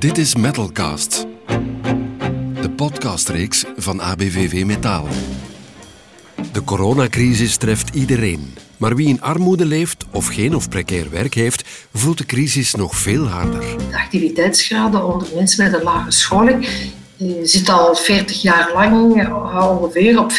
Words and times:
Dit 0.00 0.18
is 0.18 0.34
Metalcast, 0.34 1.26
de 2.60 2.70
podcastreeks 2.76 3.64
van 3.76 4.00
ABVV 4.00 4.64
Metaal. 4.64 5.06
De 6.52 6.64
coronacrisis 6.64 7.56
treft 7.56 7.94
iedereen. 7.94 8.54
Maar 8.76 8.96
wie 8.96 9.08
in 9.08 9.20
armoede 9.20 9.66
leeft 9.66 10.04
of 10.12 10.26
geen 10.26 10.54
of 10.54 10.68
precair 10.68 11.10
werk 11.10 11.34
heeft, 11.34 11.88
voelt 11.94 12.18
de 12.18 12.26
crisis 12.26 12.74
nog 12.74 12.96
veel 12.96 13.26
harder. 13.26 13.60
De 13.60 13.96
activiteitsgraden 13.96 15.14
onder 15.14 15.28
mensen 15.34 15.64
met 15.64 15.74
een 15.74 15.82
lage 15.82 16.10
scholing 16.10 16.68
zit 17.42 17.68
al 17.68 17.94
40 17.94 18.42
jaar 18.42 18.70
lang 18.74 19.22
eh, 19.22 19.80
ongeveer 19.80 20.18
op 20.18 20.32
40% 20.32 20.34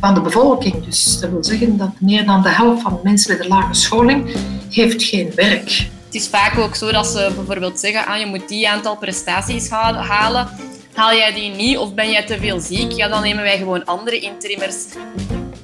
van 0.00 0.14
de 0.14 0.20
bevolking. 0.20 0.84
Dus 0.84 1.18
dat 1.20 1.30
wil 1.30 1.44
zeggen 1.44 1.76
dat 1.76 1.90
meer 2.00 2.26
dan 2.26 2.42
de 2.42 2.48
helft 2.48 2.82
van 2.82 2.92
de 2.92 3.00
mensen 3.02 3.32
met 3.32 3.44
een 3.44 3.50
lage 3.50 3.74
scholing 3.74 4.36
heeft 4.70 5.02
geen 5.02 5.32
werk. 5.34 5.92
Het 6.14 6.22
is 6.22 6.28
vaak 6.28 6.58
ook 6.58 6.74
zo 6.74 6.92
dat 6.92 7.06
ze 7.06 7.32
bijvoorbeeld 7.36 7.80
zeggen 7.80 8.06
ah, 8.06 8.18
je 8.18 8.26
moet 8.26 8.48
die 8.48 8.68
aantal 8.68 8.96
prestaties 8.96 9.68
halen. 9.68 10.48
Haal 10.92 11.14
jij 11.14 11.32
die 11.32 11.50
niet 11.50 11.78
of 11.78 11.94
ben 11.94 12.10
jij 12.10 12.26
te 12.26 12.38
veel 12.38 12.60
ziek? 12.60 12.92
Ja, 12.92 13.08
dan 13.08 13.22
nemen 13.22 13.42
wij 13.42 13.58
gewoon 13.58 13.84
andere 13.84 14.18
interimmers. 14.18 14.74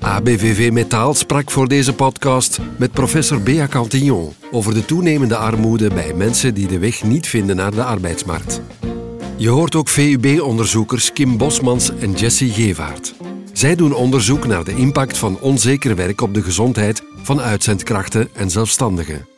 ABVV 0.01 0.71
Metaal 0.71 1.15
sprak 1.15 1.51
voor 1.51 1.69
deze 1.69 1.95
podcast 1.95 2.59
met 2.77 2.93
professor 2.93 3.43
Bea 3.43 3.67
Cantillon 3.67 4.35
over 4.51 4.75
de 4.75 4.85
toenemende 4.85 5.37
armoede 5.37 5.89
bij 5.89 6.15
mensen 6.15 6.55
die 6.55 6.67
de 6.67 6.79
weg 6.79 7.03
niet 7.03 7.27
vinden 7.27 7.57
naar 7.57 7.75
de 7.75 7.85
arbeidsmarkt. 7.85 8.61
Je 9.37 9.49
hoort 9.49 9.75
ook 9.75 9.89
VUB-onderzoekers 9.89 11.13
Kim 11.13 11.37
Bosmans 11.37 11.91
en 12.01 12.13
Jessie 12.13 12.51
Gevaert. 12.53 13.15
Zij 13.53 13.75
doen 13.75 13.95
onderzoek 13.95 14.47
naar 14.47 14.65
de 14.65 14.77
impact 14.77 15.19
van 15.19 15.41
onzeker 15.41 15.97
werk 15.97 16.21
op 16.21 16.35
de 16.35 16.43
gezondheid 16.43 17.03
van 17.23 17.41
uitzendkrachten 17.41 18.29
en 18.35 18.51
zelfstandigen. 18.51 19.30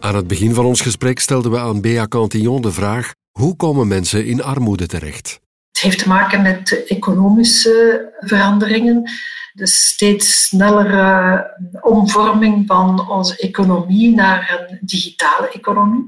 Aan 0.00 0.14
het 0.14 0.26
begin 0.26 0.54
van 0.54 0.64
ons 0.64 0.80
gesprek 0.80 1.18
stelden 1.18 1.50
we 1.50 1.58
aan 1.58 1.80
Bea 1.80 2.06
Cantillon 2.06 2.62
de 2.62 2.72
vraag 2.72 3.12
hoe 3.30 3.56
komen 3.56 3.88
mensen 3.88 4.26
in 4.26 4.42
armoede 4.42 4.86
terecht? 4.86 5.40
Het 5.72 5.80
heeft 5.82 5.98
te 5.98 6.08
maken 6.08 6.42
met 6.42 6.84
economische 6.86 8.08
veranderingen 8.20 9.10
de 9.52 9.66
steeds 9.66 10.44
snellere 10.44 11.46
omvorming 11.80 12.66
van 12.66 13.08
onze 13.10 13.36
economie 13.36 14.14
naar 14.14 14.66
een 14.68 14.78
digitale 14.80 15.48
economie. 15.48 16.06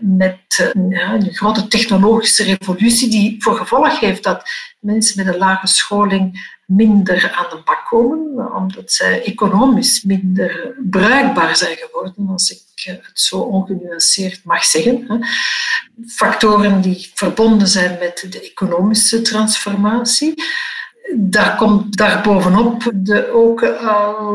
Met 0.00 0.72
ja, 0.88 1.12
een 1.12 1.34
grote 1.34 1.66
technologische 1.66 2.42
revolutie 2.42 3.10
die 3.10 3.42
voor 3.42 3.56
gevolg 3.56 4.00
heeft 4.00 4.22
dat 4.22 4.42
mensen 4.80 5.24
met 5.24 5.34
een 5.34 5.40
lage 5.40 5.66
scholing 5.66 6.52
minder 6.66 7.32
aan 7.32 7.46
de 7.50 7.62
bak 7.64 7.86
komen, 7.88 8.54
omdat 8.54 8.92
zij 8.92 9.24
economisch 9.24 10.02
minder 10.02 10.76
bruikbaar 10.90 11.56
zijn 11.56 11.76
geworden, 11.76 12.28
als 12.28 12.50
ik 12.50 12.62
het 12.84 13.20
zo 13.20 13.38
ongenuanceerd 13.38 14.44
mag 14.44 14.64
zeggen. 14.64 15.26
Factoren 16.06 16.80
die 16.80 17.10
verbonden 17.14 17.68
zijn 17.68 17.98
met 17.98 18.26
de 18.30 18.40
economische 18.40 19.22
transformatie 19.22 20.34
daar 21.12 21.56
komt 21.56 21.96
daarbovenop 21.96 22.90
de 22.94 23.32
ook 23.32 23.60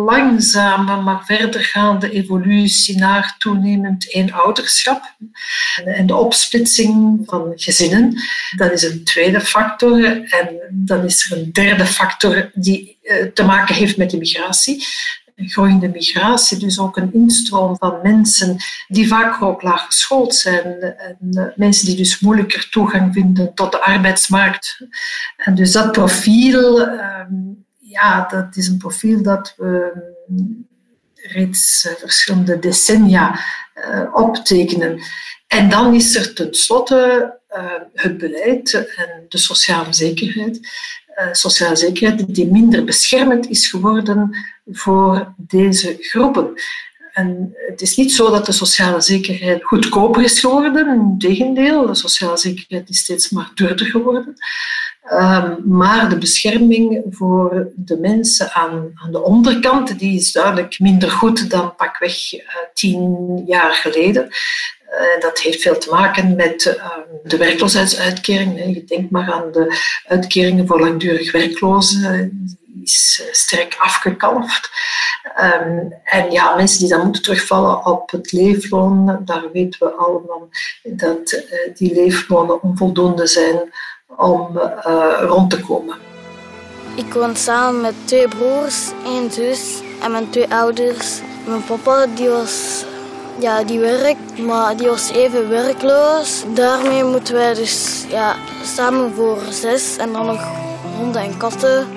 langzame, 0.05 1.01
maar 1.01 1.25
verdergaande 1.25 2.11
evolutie 2.11 2.97
naar 2.97 3.35
toenemend 3.37 4.13
eenouderschap 4.13 5.15
en 5.85 6.07
de 6.07 6.15
opsplitsing 6.15 7.21
van 7.25 7.51
gezinnen. 7.55 8.21
Dat 8.55 8.71
is 8.71 8.83
een 8.83 9.03
tweede 9.03 9.41
factor. 9.41 10.23
En 10.23 10.49
dan 10.71 11.05
is 11.05 11.31
er 11.31 11.37
een 11.37 11.51
derde 11.51 11.85
factor 11.85 12.51
die 12.53 12.97
uh, 13.03 13.23
te 13.33 13.43
maken 13.43 13.75
heeft 13.75 13.97
met 13.97 14.09
de 14.09 14.17
migratie 14.17 14.85
groeiende 15.47 15.87
migratie, 15.87 16.57
dus 16.57 16.79
ook 16.79 16.97
een 16.97 17.13
instroom 17.13 17.77
van 17.77 17.99
mensen 18.03 18.57
die 18.87 19.07
vaak 19.07 19.41
ook 19.41 19.61
laag 19.61 19.85
geschoold 19.85 20.35
zijn 20.35 20.81
en 20.81 21.17
eh, 21.31 21.43
mensen 21.55 21.85
die 21.85 21.95
dus 21.95 22.19
moeilijker 22.19 22.69
toegang 22.69 23.13
vinden 23.13 23.53
tot 23.53 23.71
de 23.71 23.81
arbeidsmarkt. 23.81 24.87
En 25.37 25.55
dus 25.55 25.71
dat 25.71 25.91
profiel, 25.91 26.87
ehm, 26.87 27.33
ja, 27.77 28.27
dat 28.27 28.55
is 28.55 28.67
een 28.67 28.77
profiel 28.77 29.23
dat 29.23 29.53
we 29.57 29.91
reeds 31.13 31.85
eh, 31.85 31.93
verschillende 31.93 32.59
decennia 32.59 33.39
optekenen. 34.13 35.01
En 35.47 35.69
dan 35.69 35.95
is 35.95 36.15
er 36.15 36.33
tenslotte 36.33 37.33
het 37.93 38.17
beleid 38.17 38.73
en 38.95 39.25
de 39.29 39.37
sociale 39.37 39.93
zekerheid. 39.93 40.59
Sociale 41.31 41.75
zekerheid 41.75 42.35
die 42.35 42.51
minder 42.51 42.83
beschermend 42.83 43.49
is 43.49 43.67
geworden 43.67 44.35
voor 44.71 45.33
deze 45.37 45.97
groepen. 45.99 46.53
En 47.13 47.55
het 47.67 47.81
is 47.81 47.95
niet 47.95 48.11
zo 48.11 48.31
dat 48.31 48.45
de 48.45 48.51
sociale 48.51 49.01
zekerheid 49.01 49.63
goedkoper 49.63 50.23
is 50.23 50.39
geworden. 50.39 50.87
Integendeel, 50.87 51.85
de 51.85 51.95
sociale 51.95 52.37
zekerheid 52.37 52.89
is 52.89 52.99
steeds 52.99 53.29
maar 53.29 53.51
duurder 53.53 53.85
geworden. 53.85 54.33
Um, 55.11 55.57
maar 55.65 56.09
de 56.09 56.17
bescherming 56.17 57.03
voor 57.09 57.71
de 57.75 57.97
mensen 57.97 58.53
aan, 58.53 58.91
aan, 58.95 59.11
de 59.11 59.23
onderkant 59.23 59.99
die 59.99 60.19
is 60.19 60.31
duidelijk 60.31 60.79
minder 60.79 61.11
goed 61.11 61.49
dan 61.49 61.75
pakweg 61.75 62.33
uh, 62.33 62.41
tien 62.73 63.43
jaar 63.45 63.73
geleden. 63.73 64.29
Uh, 64.91 65.21
dat 65.21 65.39
heeft 65.39 65.61
veel 65.61 65.77
te 65.77 65.89
maken 65.89 66.35
met 66.35 66.65
uh, 66.65 66.83
de 67.23 67.37
werkloosheidsuitkering. 67.37 68.75
Je 68.75 68.83
denkt 68.83 69.11
maar 69.11 69.31
aan 69.31 69.51
de 69.51 69.77
uitkeringen 70.07 70.67
voor 70.67 70.79
langdurig 70.79 71.31
werklozen 71.31 72.57
is 72.83 73.23
eh, 73.25 73.33
sterk 73.33 73.75
afgekalfd. 73.79 74.69
Um, 75.39 75.93
en 76.03 76.31
ja, 76.31 76.55
mensen 76.55 76.79
die 76.79 76.89
dan 76.89 77.03
moeten 77.03 77.21
terugvallen 77.21 77.85
op 77.85 78.11
het 78.11 78.31
leefloon, 78.31 79.21
daar 79.25 79.51
weten 79.51 79.79
we 79.79 79.91
allemaal 79.91 80.49
dat 80.83 81.31
uh, 81.31 81.75
die 81.75 81.93
leeflonen 81.93 82.63
onvoldoende 82.63 83.27
zijn 83.27 83.73
om 84.07 84.57
rond 85.21 85.49
te 85.49 85.59
komen. 85.59 85.97
Ik 86.95 87.13
woon 87.13 87.35
samen 87.35 87.81
met 87.81 87.93
twee 88.05 88.27
broers, 88.27 88.91
één 89.05 89.31
zus 89.31 89.81
en 90.01 90.11
mijn 90.11 90.29
twee 90.29 90.53
ouders. 90.53 91.19
Mijn 91.47 91.63
papa 91.63 92.05
die 92.15 92.29
was, 92.29 92.85
ja, 93.39 93.63
die 93.63 93.79
werkt, 93.79 94.37
maar 94.37 94.77
die 94.77 94.87
was 94.87 95.11
even 95.11 95.49
werkloos. 95.49 96.43
Daarmee 96.53 97.03
moeten 97.03 97.33
wij 97.33 97.53
dus 97.53 98.05
ja, 98.09 98.35
samen 98.63 99.13
voor 99.13 99.37
zes 99.49 99.97
en 99.97 100.13
dan 100.13 100.25
nog 100.25 100.41
honden 100.97 101.21
en 101.21 101.37
katten 101.37 101.87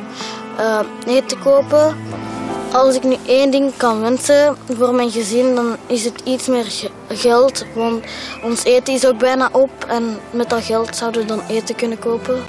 uh, 0.60 0.80
eten 1.06 1.38
kopen. 1.38 1.96
Als 2.72 2.94
ik 2.96 3.02
nu 3.02 3.16
één 3.26 3.50
ding 3.50 3.76
kan 3.76 4.00
wensen 4.00 4.56
voor 4.76 4.94
mijn 4.94 5.10
gezin, 5.10 5.54
dan 5.54 5.76
is 5.86 6.04
het 6.04 6.20
iets 6.24 6.46
meer 6.46 6.90
geld. 7.08 7.64
Want 7.74 8.04
ons 8.42 8.64
eten 8.64 8.94
is 8.94 9.06
ook 9.06 9.18
bijna 9.18 9.48
op 9.52 9.70
en 9.88 10.18
met 10.30 10.50
dat 10.50 10.64
geld 10.64 10.96
zouden 10.96 11.20
we 11.20 11.26
dan 11.26 11.42
eten 11.48 11.74
kunnen 11.74 11.98
kopen. 11.98 12.42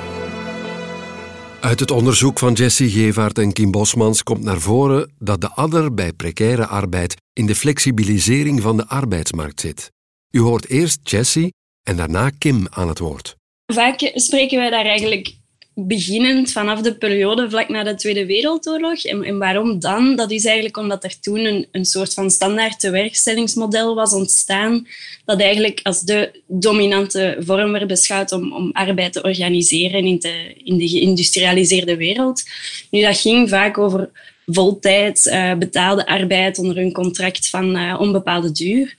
Uit 1.64 1.80
het 1.80 1.92
onderzoek 1.92 2.40
van 2.40 2.54
Jessie 2.54 2.90
Gevaert 2.90 3.38
en 3.38 3.54
Kim 3.54 3.72
Bosmans 3.72 4.24
komt 4.24 4.44
naar 4.44 4.60
voren 4.60 5.12
dat 5.20 5.42
de 5.42 5.50
adder 5.50 5.94
bij 5.94 6.14
precaire 6.14 6.68
arbeid 6.68 7.16
in 7.34 7.46
de 7.46 7.56
flexibilisering 7.56 8.62
van 8.62 8.78
de 8.78 8.88
arbeidsmarkt 8.88 9.60
zit. 9.60 9.92
U 10.32 10.40
hoort 10.40 10.70
eerst 10.70 11.10
Jessie 11.10 11.54
en 11.84 11.98
daarna 11.98 12.30
Kim 12.38 12.68
aan 12.70 12.88
het 12.88 13.00
woord. 13.00 13.36
Vaak 13.66 14.12
spreken 14.14 14.58
wij 14.58 14.70
daar 14.70 14.86
eigenlijk 14.86 15.36
beginnend 15.76 16.52
vanaf 16.52 16.82
de 16.82 16.96
periode 16.96 17.50
vlak 17.50 17.70
na 17.70 17.84
de 17.84 17.96
Tweede 17.96 18.26
Wereldoorlog. 18.26 19.04
En, 19.04 19.24
en, 19.24 19.38
waarom 19.38 19.80
dan? 19.80 20.16
Dat 20.16 20.32
is 20.32 20.46
eigenlijk 20.46 20.78
omdat 20.78 21.04
er 21.04 21.20
toen 21.20 21.40
een, 21.40 21.68
een 21.72 21.86
soort 21.86 22.14
van 22.14 22.32
standaard 22.32 22.80
tewerkstellingsmodel 22.80 23.96
was 23.96 24.14
ontstaan, 24.14 24.88
dat 25.26 25.42
eigenlijk 25.42 25.80
als 25.84 26.02
de 26.02 26.42
dominante 26.48 27.38
vorm 27.40 27.72
werd 27.72 27.88
beschouwd 27.88 28.32
om, 28.32 28.54
om 28.54 28.70
arbeid 28.72 29.14
te 29.14 29.22
organiseren 29.22 30.06
in 30.06 30.20
de, 30.20 30.54
in 30.64 30.78
de 30.78 30.88
geïndustrialiseerde 30.88 31.98
wereld. 31.98 32.44
Nu, 32.92 33.02
dat 33.02 33.20
ging 33.20 33.50
vaak 33.50 33.78
over 33.78 34.10
voltijds 34.46 35.26
uh, 35.26 35.54
betaalde 35.54 36.06
arbeid 36.06 36.58
onder 36.58 36.78
een 36.78 36.92
contract 36.92 37.50
van 37.50 37.78
uh, 37.78 37.96
onbepaalde 38.00 38.52
duur. 38.52 38.96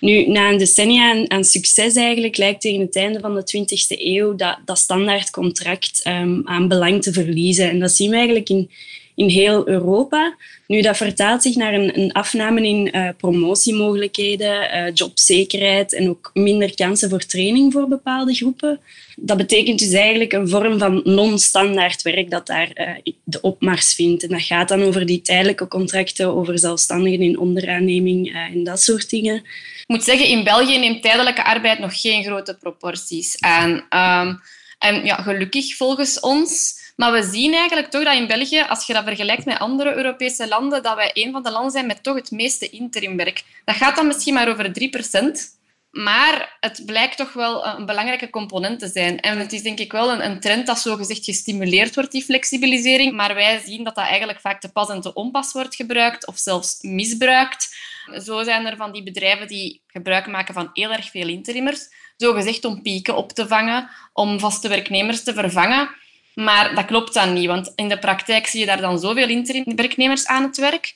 Nu, 0.00 0.26
na 0.26 0.50
een 0.50 0.58
decennia 0.58 1.26
aan, 1.28 1.44
succes 1.44 1.94
eigenlijk, 1.94 2.36
lijkt 2.36 2.60
tegen 2.60 2.80
het 2.80 2.96
einde 2.96 3.20
van 3.20 3.34
de 3.34 3.58
20e 3.58 4.00
eeuw 4.00 4.34
dat, 4.34 4.58
dat 4.64 4.78
standaardcontract 4.78 6.06
um, 6.06 6.42
aan 6.44 6.68
belang 6.68 7.02
te 7.02 7.12
verliezen. 7.12 7.70
En 7.70 7.78
dat 7.78 7.92
zien 7.92 8.10
we 8.10 8.16
eigenlijk 8.16 8.48
in, 8.48 8.70
in 9.16 9.28
heel 9.28 9.68
Europa. 9.68 10.36
Nu, 10.66 10.80
dat 10.80 10.96
vertaalt 10.96 11.42
zich 11.42 11.56
naar 11.56 11.74
een, 11.74 12.00
een 12.00 12.12
afname 12.12 12.68
in 12.68 12.88
uh, 12.92 13.08
promotiemogelijkheden, 13.16 14.76
uh, 14.76 14.94
jobzekerheid 14.94 15.94
en 15.94 16.08
ook 16.08 16.30
minder 16.34 16.74
kansen 16.74 17.10
voor 17.10 17.26
training 17.26 17.72
voor 17.72 17.88
bepaalde 17.88 18.34
groepen. 18.34 18.80
Dat 19.16 19.36
betekent 19.36 19.78
dus 19.78 19.92
eigenlijk 19.92 20.32
een 20.32 20.48
vorm 20.48 20.78
van 20.78 21.00
non-standaard 21.04 22.02
werk 22.02 22.30
dat 22.30 22.46
daar 22.46 22.70
uh, 22.74 23.12
de 23.24 23.40
opmars 23.40 23.94
vindt. 23.94 24.22
En 24.22 24.28
dat 24.28 24.42
gaat 24.42 24.68
dan 24.68 24.82
over 24.82 25.06
die 25.06 25.20
tijdelijke 25.20 25.68
contracten, 25.68 26.34
over 26.34 26.58
zelfstandigen 26.58 27.20
in 27.20 27.38
onderaanneming 27.38 28.34
en 28.52 28.64
dat 28.64 28.82
soort 28.82 29.10
dingen. 29.10 29.34
Ik 29.34 29.84
moet 29.86 30.04
zeggen, 30.04 30.26
in 30.28 30.44
België 30.44 30.78
neemt 30.78 31.02
tijdelijke 31.02 31.44
arbeid 31.44 31.78
nog 31.78 32.00
geen 32.00 32.24
grote 32.24 32.56
proporties 32.60 33.40
aan. 33.40 33.70
Um, 33.70 34.40
en 34.78 35.04
ja, 35.04 35.14
gelukkig 35.14 35.76
volgens 35.76 36.20
ons. 36.20 36.75
Maar 36.96 37.12
we 37.12 37.22
zien 37.22 37.54
eigenlijk 37.54 37.90
toch 37.90 38.04
dat 38.04 38.14
in 38.14 38.26
België, 38.26 38.60
als 38.68 38.86
je 38.86 38.92
dat 38.92 39.04
vergelijkt 39.04 39.44
met 39.44 39.58
andere 39.58 39.94
Europese 39.94 40.48
landen, 40.48 40.82
dat 40.82 40.94
wij 40.94 41.10
een 41.12 41.32
van 41.32 41.42
de 41.42 41.50
landen 41.50 41.70
zijn 41.70 41.86
met 41.86 42.02
toch 42.02 42.14
het 42.14 42.30
meeste 42.30 42.68
interimwerk. 42.68 43.44
Dat 43.64 43.76
gaat 43.76 43.96
dan 43.96 44.06
misschien 44.06 44.34
maar 44.34 44.48
over 44.48 44.70
3%. 44.70 45.54
Maar 45.90 46.56
het 46.60 46.82
blijkt 46.86 47.16
toch 47.16 47.32
wel 47.32 47.66
een 47.66 47.86
belangrijke 47.86 48.30
component 48.30 48.78
te 48.78 48.88
zijn. 48.88 49.20
En 49.20 49.38
het 49.38 49.52
is 49.52 49.62
denk 49.62 49.78
ik 49.78 49.92
wel 49.92 50.22
een, 50.22 50.40
trend 50.40 50.66
dat 50.66 50.78
zogezegd 50.78 51.24
gestimuleerd 51.24 51.94
wordt, 51.94 52.12
die 52.12 52.24
flexibilisering. 52.24 53.12
Maar 53.12 53.34
wij 53.34 53.62
zien 53.64 53.84
dat 53.84 53.94
dat 53.94 54.04
eigenlijk 54.04 54.40
vaak 54.40 54.60
te 54.60 54.72
pas 54.72 54.88
en 54.88 55.00
te 55.00 55.14
onpas 55.14 55.52
wordt 55.52 55.74
gebruikt 55.74 56.26
of 56.26 56.38
zelfs 56.38 56.78
misbruikt. 56.80 57.76
Zo 58.24 58.42
zijn 58.42 58.66
er 58.66 58.76
van 58.76 58.92
die 58.92 59.02
bedrijven 59.02 59.46
die 59.46 59.82
gebruik 59.86 60.26
maken 60.26 60.54
van 60.54 60.70
heel 60.72 60.92
erg 60.92 61.10
veel 61.10 61.28
interimmers. 61.28 61.88
Zogezegd 62.16 62.64
om 62.64 62.82
pieken 62.82 63.16
op 63.16 63.32
te 63.32 63.48
vangen, 63.48 63.90
om 64.12 64.40
vaste 64.40 64.68
werknemers 64.68 65.22
te 65.22 65.34
vervangen. 65.34 65.90
Maar 66.36 66.74
dat 66.74 66.84
klopt 66.84 67.14
dan 67.14 67.32
niet, 67.32 67.46
want 67.46 67.72
in 67.74 67.88
de 67.88 67.98
praktijk 67.98 68.46
zie 68.46 68.60
je 68.60 68.66
daar 68.66 68.80
dan 68.80 68.98
zoveel 68.98 69.28
interim 69.28 69.76
werknemers 69.76 70.26
aan 70.26 70.42
het 70.42 70.56
werk 70.56 70.94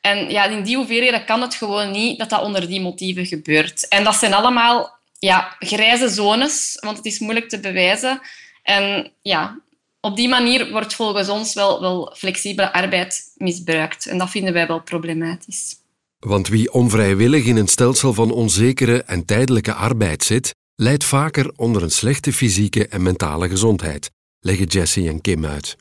en 0.00 0.30
ja, 0.30 0.44
in 0.44 0.62
die 0.62 0.76
hoeveelheden 0.76 1.24
kan 1.24 1.40
het 1.40 1.54
gewoon 1.54 1.90
niet 1.90 2.18
dat 2.18 2.30
dat 2.30 2.42
onder 2.42 2.68
die 2.68 2.80
motieven 2.80 3.26
gebeurt. 3.26 3.88
En 3.88 4.04
dat 4.04 4.14
zijn 4.14 4.34
allemaal 4.34 4.98
ja, 5.18 5.56
grijze 5.58 6.08
zones, 6.08 6.76
want 6.80 6.96
het 6.96 7.06
is 7.06 7.18
moeilijk 7.18 7.48
te 7.48 7.60
bewijzen. 7.60 8.20
En 8.62 9.12
ja, 9.22 9.60
op 10.00 10.16
die 10.16 10.28
manier 10.28 10.70
wordt 10.70 10.94
volgens 10.94 11.28
ons 11.28 11.54
wel, 11.54 11.80
wel 11.80 12.14
flexibele 12.16 12.72
arbeid 12.72 13.32
misbruikt. 13.36 14.06
En 14.06 14.18
dat 14.18 14.30
vinden 14.30 14.52
wij 14.52 14.66
wel 14.66 14.82
problematisch. 14.82 15.78
Want 16.18 16.48
wie 16.48 16.72
onvrijwillig 16.72 17.44
in 17.44 17.56
een 17.56 17.68
stelsel 17.68 18.14
van 18.14 18.30
onzekere 18.30 19.02
en 19.02 19.24
tijdelijke 19.24 19.72
arbeid 19.72 20.24
zit, 20.24 20.54
leidt 20.74 21.04
vaker 21.04 21.52
onder 21.56 21.82
een 21.82 21.90
slechte 21.90 22.32
fysieke 22.32 22.88
en 22.88 23.02
mentale 23.02 23.48
gezondheid, 23.48 24.10
leggen 24.40 24.66
Jesse 24.66 25.08
en 25.08 25.20
Kim 25.20 25.44
uit. 25.44 25.76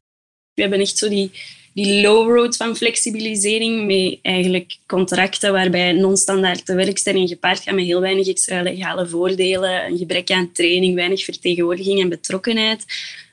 We 0.53 0.61
hebben 0.61 0.79
echt 0.79 0.97
zo 0.97 1.09
die 1.09 1.31
die 1.73 2.01
low 2.01 2.35
road 2.35 2.55
van 2.55 2.75
flexibilisering 2.75 3.85
met 3.85 4.19
eigenlijk 4.21 4.77
contracten 4.87 5.51
waarbij 5.51 5.91
non-standaard 5.91 6.67
werkstelling 6.67 7.29
gepaard 7.29 7.59
gaat 7.59 7.75
met 7.75 7.85
heel 7.85 8.01
weinig 8.01 8.27
extra 8.27 8.61
legale 8.61 9.07
voordelen, 9.07 9.85
een 9.85 9.97
gebrek 9.97 10.31
aan 10.31 10.51
training, 10.51 10.95
weinig 10.95 11.23
vertegenwoordiging 11.23 12.01
en 12.01 12.09
betrokkenheid. 12.09 12.85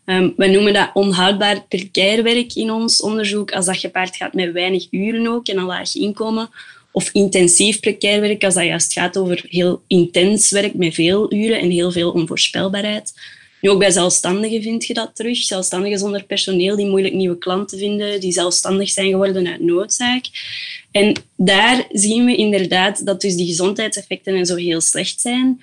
Um, 0.05 0.33
we 0.37 0.47
noemen 0.47 0.73
dat 0.73 0.91
onhoudbaar 0.95 1.65
precair 1.69 2.23
werk 2.23 2.55
in 2.55 2.71
ons 2.71 3.01
onderzoek, 3.01 3.53
als 3.53 3.67
dat 3.67 3.77
gepaard 3.77 4.17
gaat 4.17 4.35
met 4.35 4.53
weinig 4.53 4.87
uren 4.91 5.27
ook 5.27 5.49
en 5.49 5.59
een 5.59 5.65
laag 5.65 5.95
inkomen. 5.95 6.51
Of 6.93 7.11
intensief 7.13 7.81
precair 7.81 8.21
werk, 8.21 8.45
als 8.45 8.55
dat 8.55 8.65
juist 8.65 8.93
gaat 8.93 9.17
over 9.17 9.45
heel 9.49 9.83
intens 9.87 10.51
werk 10.51 10.75
met 10.75 10.95
veel 10.95 11.33
uren 11.33 11.61
en 11.61 11.71
heel 11.71 11.93
veel 11.93 12.11
onvoorspelbaarheid. 12.11 13.13
Ook 13.61 13.79
bij 13.79 13.91
zelfstandigen 13.91 14.63
vind 14.63 14.85
je 14.85 14.95
dat 14.95 15.11
terug. 15.15 15.39
Zelfstandigen 15.39 15.99
zonder 15.99 16.25
personeel 16.25 16.77
die 16.77 16.87
moeilijk 16.87 17.15
nieuwe 17.15 17.39
klanten 17.39 17.79
vinden, 17.79 18.21
die 18.21 18.33
zelfstandig 18.33 18.91
zijn 18.91 19.11
geworden 19.11 19.47
uit 19.47 19.61
noodzaak. 19.61 20.25
En 20.91 21.13
daar 21.37 21.87
zien 21.93 22.25
we 22.25 22.37
inderdaad 22.37 23.07
dat 23.07 23.21
dus 23.21 23.35
die 23.35 23.47
gezondheidseffecten 23.47 24.35
en 24.35 24.47
zo 24.47 24.55
heel 24.57 24.81
slecht 24.81 25.21
zijn. 25.21 25.61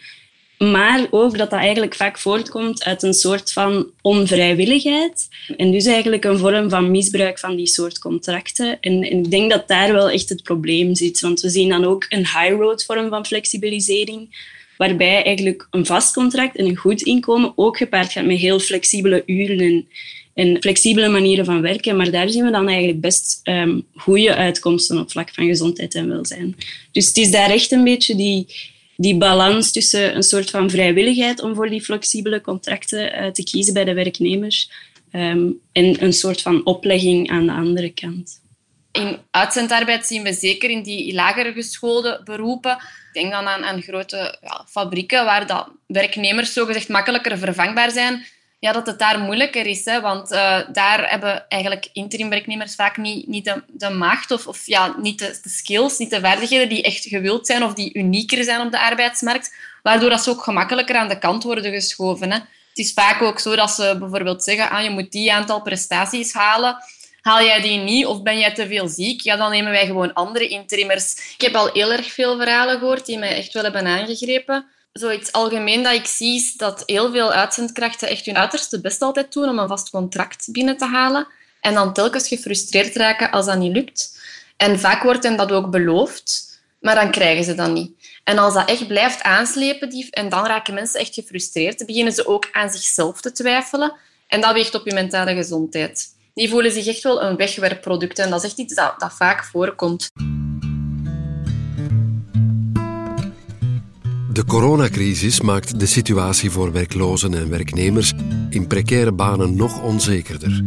Maar 0.57 1.07
ook 1.09 1.37
dat 1.37 1.49
dat 1.49 1.59
eigenlijk 1.59 1.95
vaak 1.95 2.19
voortkomt 2.19 2.83
uit 2.83 3.03
een 3.03 3.13
soort 3.13 3.51
van 3.51 3.87
onvrijwilligheid. 4.01 5.27
En 5.57 5.71
dus 5.71 5.85
eigenlijk 5.85 6.23
een 6.23 6.37
vorm 6.37 6.69
van 6.69 6.91
misbruik 6.91 7.39
van 7.39 7.55
die 7.55 7.67
soort 7.67 7.99
contracten. 7.99 8.77
En, 8.81 9.03
ik 9.11 9.31
denk 9.31 9.51
dat 9.51 9.67
daar 9.67 9.93
wel 9.93 10.09
echt 10.09 10.29
het 10.29 10.43
probleem 10.43 10.95
zit. 10.95 11.19
Want 11.19 11.41
we 11.41 11.49
zien 11.49 11.69
dan 11.69 11.85
ook 11.85 12.05
een 12.09 12.27
high-road 12.27 12.85
vorm 12.85 13.09
van 13.09 13.25
flexibilisering 13.25 14.51
waarbij 14.77 15.23
eigenlijk 15.23 15.67
een 15.71 15.85
vast 15.85 16.13
contract 16.13 16.55
en 16.55 16.65
een 16.65 16.75
goed 16.75 17.01
inkomen 17.01 17.53
ook 17.55 17.77
gepaard 17.77 18.11
gaat 18.11 18.25
met 18.25 18.37
heel 18.37 18.59
flexibele 18.59 19.23
uren 19.25 19.59
en, 19.59 19.87
en 20.33 20.61
flexibele 20.61 21.09
manieren 21.09 21.45
van 21.45 21.61
werken. 21.61 21.95
Maar 21.95 22.11
daar 22.11 22.29
zien 22.29 22.45
we 22.45 22.51
dan 22.51 22.67
eigenlijk 22.67 23.01
best 23.01 23.39
um, 23.43 23.85
goede 23.95 24.35
uitkomsten 24.35 24.99
op 24.99 25.11
vlak 25.11 25.33
van 25.33 25.45
gezondheid 25.45 25.95
en 25.95 26.09
welzijn. 26.09 26.55
Dus 26.91 27.07
het 27.07 27.17
is 27.17 27.31
daar 27.31 27.49
echt 27.49 27.71
een 27.71 27.83
beetje 27.83 28.15
die, 28.15 28.47
die 28.97 29.15
balans 29.15 29.71
tussen 29.71 30.15
een 30.15 30.23
soort 30.23 30.49
van 30.49 30.69
vrijwilligheid 30.69 31.41
om 31.41 31.55
voor 31.55 31.69
die 31.69 31.81
flexibele 31.81 32.41
contracten 32.41 33.21
uh, 33.21 33.27
te 33.27 33.43
kiezen 33.43 33.73
bij 33.73 33.85
de 33.85 33.93
werknemers 33.93 34.69
um, 35.11 35.59
en 35.71 36.03
een 36.03 36.13
soort 36.13 36.41
van 36.41 36.65
oplegging 36.65 37.29
aan 37.29 37.45
de 37.45 37.51
andere 37.51 37.89
kant. 37.89 38.41
In 38.93 39.19
uitzendarbeid 39.31 40.07
zien 40.07 40.23
we 40.23 40.33
zeker 40.33 40.69
in 40.69 40.83
die 40.83 41.13
lager 41.13 41.53
geschoolde 41.53 42.21
beroepen 42.23 42.77
ik 43.13 43.21
denk 43.21 43.31
dan 43.31 43.47
aan, 43.47 43.63
aan 43.63 43.81
grote 43.81 44.37
ja, 44.41 44.65
fabrieken 44.69 45.25
waar 45.25 45.47
dat 45.47 45.67
werknemers 45.87 46.53
zogezegd 46.53 46.89
makkelijker 46.89 47.37
vervangbaar 47.37 47.91
zijn. 47.91 48.25
Ja, 48.59 48.71
dat 48.71 48.87
het 48.87 48.99
daar 48.99 49.19
moeilijker 49.19 49.65
is. 49.65 49.83
Want 49.83 50.31
uh, 50.31 50.59
daar 50.71 51.09
hebben 51.09 51.45
eigenlijk 51.49 51.89
interimwerknemers 51.93 52.75
vaak 52.75 52.97
niet, 52.97 53.27
niet 53.27 53.45
de, 53.45 53.63
de 53.67 53.89
macht 53.89 54.31
of, 54.31 54.47
of 54.47 54.65
ja, 54.65 54.95
niet 54.97 55.19
de, 55.19 55.39
de, 55.43 55.49
skills, 55.49 55.97
niet 55.97 56.09
de 56.09 56.19
vaardigheden 56.19 56.69
die 56.69 56.83
echt 56.83 57.05
gewild 57.05 57.47
zijn 57.47 57.63
of 57.63 57.73
die 57.73 57.97
unieker 57.97 58.43
zijn 58.43 58.61
op 58.61 58.71
de 58.71 58.79
arbeidsmarkt. 58.79 59.55
Waardoor 59.83 60.09
dat 60.09 60.23
ze 60.23 60.29
ook 60.29 60.43
gemakkelijker 60.43 60.95
aan 60.95 61.09
de 61.09 61.19
kant 61.19 61.43
worden 61.43 61.71
geschoven. 61.71 62.31
Hè? 62.31 62.37
Het 62.37 62.77
is 62.77 62.93
vaak 62.93 63.21
ook 63.21 63.39
zo 63.39 63.55
dat 63.55 63.71
ze 63.71 63.95
bijvoorbeeld 63.99 64.43
zeggen 64.43 64.69
ah, 64.69 64.83
je 64.83 64.89
moet 64.89 65.11
die 65.11 65.33
aantal 65.33 65.61
prestaties 65.61 66.33
halen. 66.33 66.77
Haal 67.23 67.43
jij 67.43 67.61
die 67.61 67.77
niet 67.77 68.05
of 68.05 68.21
ben 68.21 68.39
jij 68.39 68.53
te 68.53 68.67
veel 68.67 68.87
ziek? 68.87 69.21
Ja, 69.21 69.35
dan 69.35 69.51
nemen 69.51 69.71
wij 69.71 69.85
gewoon 69.85 70.13
andere 70.13 70.47
interimmers. 70.47 71.33
Ik 71.33 71.41
heb 71.41 71.55
al 71.55 71.69
heel 71.73 71.91
erg 71.91 72.11
veel 72.11 72.37
verhalen 72.37 72.79
gehoord 72.79 73.05
die 73.05 73.17
mij 73.17 73.35
echt 73.35 73.53
wel 73.53 73.63
hebben 73.63 73.85
aangegrepen. 73.85 74.65
Zoiets 74.93 75.31
algemeen 75.31 75.83
dat 75.83 75.93
ik 75.93 76.05
zie 76.05 76.35
is 76.35 76.53
dat 76.53 76.83
heel 76.85 77.11
veel 77.11 77.31
uitzendkrachten 77.31 78.07
echt 78.07 78.25
hun 78.25 78.37
uiterste 78.37 78.81
best 78.81 79.01
altijd 79.01 79.33
doen 79.33 79.49
om 79.49 79.59
een 79.59 79.67
vast 79.67 79.89
contract 79.89 80.47
binnen 80.51 80.77
te 80.77 80.85
halen. 80.85 81.27
En 81.61 81.73
dan 81.73 81.93
telkens 81.93 82.27
gefrustreerd 82.27 82.95
raken 82.95 83.31
als 83.31 83.45
dat 83.45 83.57
niet 83.57 83.75
lukt. 83.75 84.19
En 84.57 84.79
vaak 84.79 85.03
wordt 85.03 85.23
hen 85.23 85.37
dat 85.37 85.51
ook 85.51 85.69
beloofd, 85.69 86.59
maar 86.79 86.95
dan 86.95 87.11
krijgen 87.11 87.43
ze 87.43 87.55
dat 87.55 87.71
niet. 87.71 87.91
En 88.23 88.37
als 88.37 88.53
dat 88.53 88.69
echt 88.69 88.87
blijft 88.87 89.21
aanslepen, 89.21 89.89
die, 89.89 90.07
en 90.11 90.29
dan 90.29 90.45
raken 90.45 90.73
mensen 90.73 90.99
echt 90.99 91.13
gefrustreerd, 91.13 91.85
beginnen 91.85 92.13
ze 92.13 92.27
ook 92.27 92.49
aan 92.51 92.69
zichzelf 92.69 93.21
te 93.21 93.31
twijfelen. 93.31 93.93
En 94.27 94.41
dat 94.41 94.53
weegt 94.53 94.75
op 94.75 94.85
je 94.85 94.93
mentale 94.93 95.35
gezondheid 95.35 96.11
die 96.33 96.49
voelen 96.49 96.71
zich 96.71 96.87
echt 96.87 97.03
wel 97.03 97.23
een 97.23 97.35
wegwerpproduct. 97.35 98.19
En 98.19 98.29
dat 98.29 98.43
is 98.43 98.49
echt 98.49 98.59
iets 98.59 98.75
dat, 98.75 98.93
dat 98.97 99.13
vaak 99.13 99.43
voorkomt. 99.43 100.11
De 104.31 104.45
coronacrisis 104.45 105.41
maakt 105.41 105.79
de 105.79 105.85
situatie 105.85 106.51
voor 106.51 106.71
werklozen 106.71 107.33
en 107.33 107.49
werknemers 107.49 108.13
in 108.49 108.67
precaire 108.67 109.11
banen 109.11 109.55
nog 109.55 109.81
onzekerder. 109.81 110.61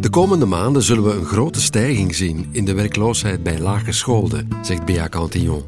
De 0.00 0.10
komende 0.10 0.46
maanden 0.46 0.82
zullen 0.82 1.04
we 1.04 1.12
een 1.12 1.24
grote 1.24 1.60
stijging 1.60 2.14
zien 2.14 2.48
in 2.52 2.64
de 2.64 2.74
werkloosheid 2.74 3.42
bij 3.42 3.58
laaggeschoolden, 3.58 4.48
zegt 4.62 4.84
Bea 4.84 5.08
Cantillon. 5.08 5.64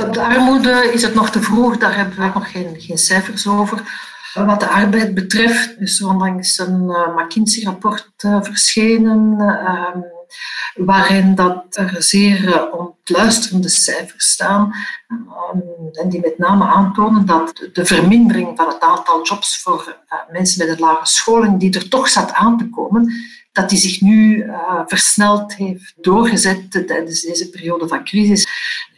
Op 0.00 0.12
de 0.12 0.22
armoede 0.22 0.90
is 0.92 1.02
het 1.02 1.14
nog 1.14 1.30
te 1.30 1.42
vroeg, 1.42 1.76
daar 1.76 1.96
hebben 1.96 2.16
we 2.16 2.30
nog 2.34 2.50
geen, 2.50 2.74
geen 2.78 2.98
cijfers 2.98 3.46
over. 3.46 3.82
Wat 4.34 4.60
de 4.60 4.68
arbeid 4.68 5.14
betreft 5.14 5.80
is 5.80 6.00
er 6.00 6.08
onlangs 6.08 6.58
een 6.58 6.82
uh, 6.82 7.16
McKinsey-rapport 7.16 8.12
uh, 8.24 8.42
verschenen, 8.42 9.36
uh, 9.38 10.02
waarin 10.74 11.34
dat 11.34 11.64
er 11.70 11.96
zeer 11.98 12.70
ontluisterende 12.72 13.68
cijfers 13.68 14.30
staan, 14.30 14.72
ehm, 15.08 15.58
en 15.92 16.08
die 16.08 16.20
met 16.20 16.38
name 16.38 16.64
aantonen 16.64 17.26
dat 17.26 17.68
de 17.72 17.84
vermindering 17.84 18.56
van 18.56 18.68
het 18.68 18.80
aantal 18.80 19.24
jobs 19.24 19.62
voor 19.62 19.96
mensen 20.30 20.66
met 20.66 20.74
een 20.74 20.84
lage 20.84 21.06
scholing, 21.06 21.60
die 21.60 21.74
er 21.74 21.88
toch 21.88 22.08
zat 22.08 22.32
aan 22.32 22.58
te 22.58 22.68
komen, 22.70 23.12
dat 23.52 23.68
die 23.68 23.78
zich 23.78 24.00
nu 24.00 24.50
versneld 24.86 25.54
heeft 25.54 25.94
doorgezet 26.00 26.70
tijdens 26.70 27.20
deze 27.20 27.50
periode 27.50 27.88
van 27.88 28.04
crisis. 28.04 28.46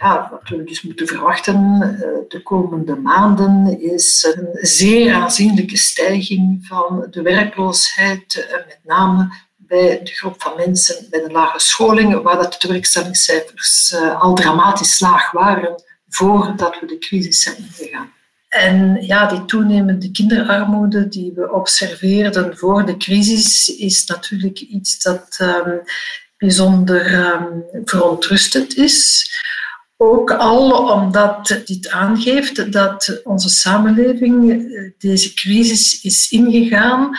Wat 0.04 0.48
we 0.48 0.64
dus 0.64 0.82
moeten 0.82 1.06
verwachten 1.06 1.80
uh, 1.82 2.08
de 2.28 2.42
komende 2.42 2.96
maanden 2.96 3.80
is 3.80 4.34
een 4.36 4.48
zeer 4.52 5.14
aanzienlijke 5.14 5.76
stijging 5.76 6.66
van 6.66 7.06
de 7.10 7.22
werkloosheid, 7.22 8.34
uh, 8.34 8.56
met 8.66 8.78
name 8.82 9.32
bij 9.56 10.00
de 10.02 10.10
groep 10.10 10.42
van 10.42 10.52
mensen 10.56 11.06
met 11.10 11.24
een 11.24 11.32
lage 11.32 11.58
scholing, 11.58 12.22
waar 12.22 12.36
dat 12.36 12.56
de 12.58 12.68
werkstellingscijfers 12.68 13.94
al 14.18 14.34
dramatisch 14.34 15.00
laag 15.00 15.30
waren 15.30 15.82
voordat 16.08 16.80
we 16.80 16.86
de 16.86 16.98
crisis 16.98 17.42
zijn 17.42 17.56
ingegaan. 17.56 18.12
En 18.48 18.96
ja, 19.00 19.26
die 19.26 19.44
toenemende 19.44 20.10
kinderarmoede 20.10 21.08
die 21.08 21.32
we 21.34 21.52
observeerden 21.52 22.56
voor 22.56 22.86
de 22.86 22.96
crisis 22.96 23.68
is 23.68 24.06
natuurlijk 24.06 24.60
iets 24.60 25.02
dat 25.02 25.38
um, 25.40 25.80
bijzonder 26.36 27.14
um, 27.14 27.64
verontrustend 27.84 28.76
is. 28.76 29.28
Ook 29.96 30.30
al 30.30 30.92
omdat 30.92 31.62
dit 31.64 31.90
aangeeft 31.90 32.72
dat 32.72 33.20
onze 33.24 33.48
samenleving 33.48 34.50
eh, 34.50 34.90
deze 34.98 35.34
crisis 35.34 36.00
is 36.02 36.30
ingegaan 36.30 37.16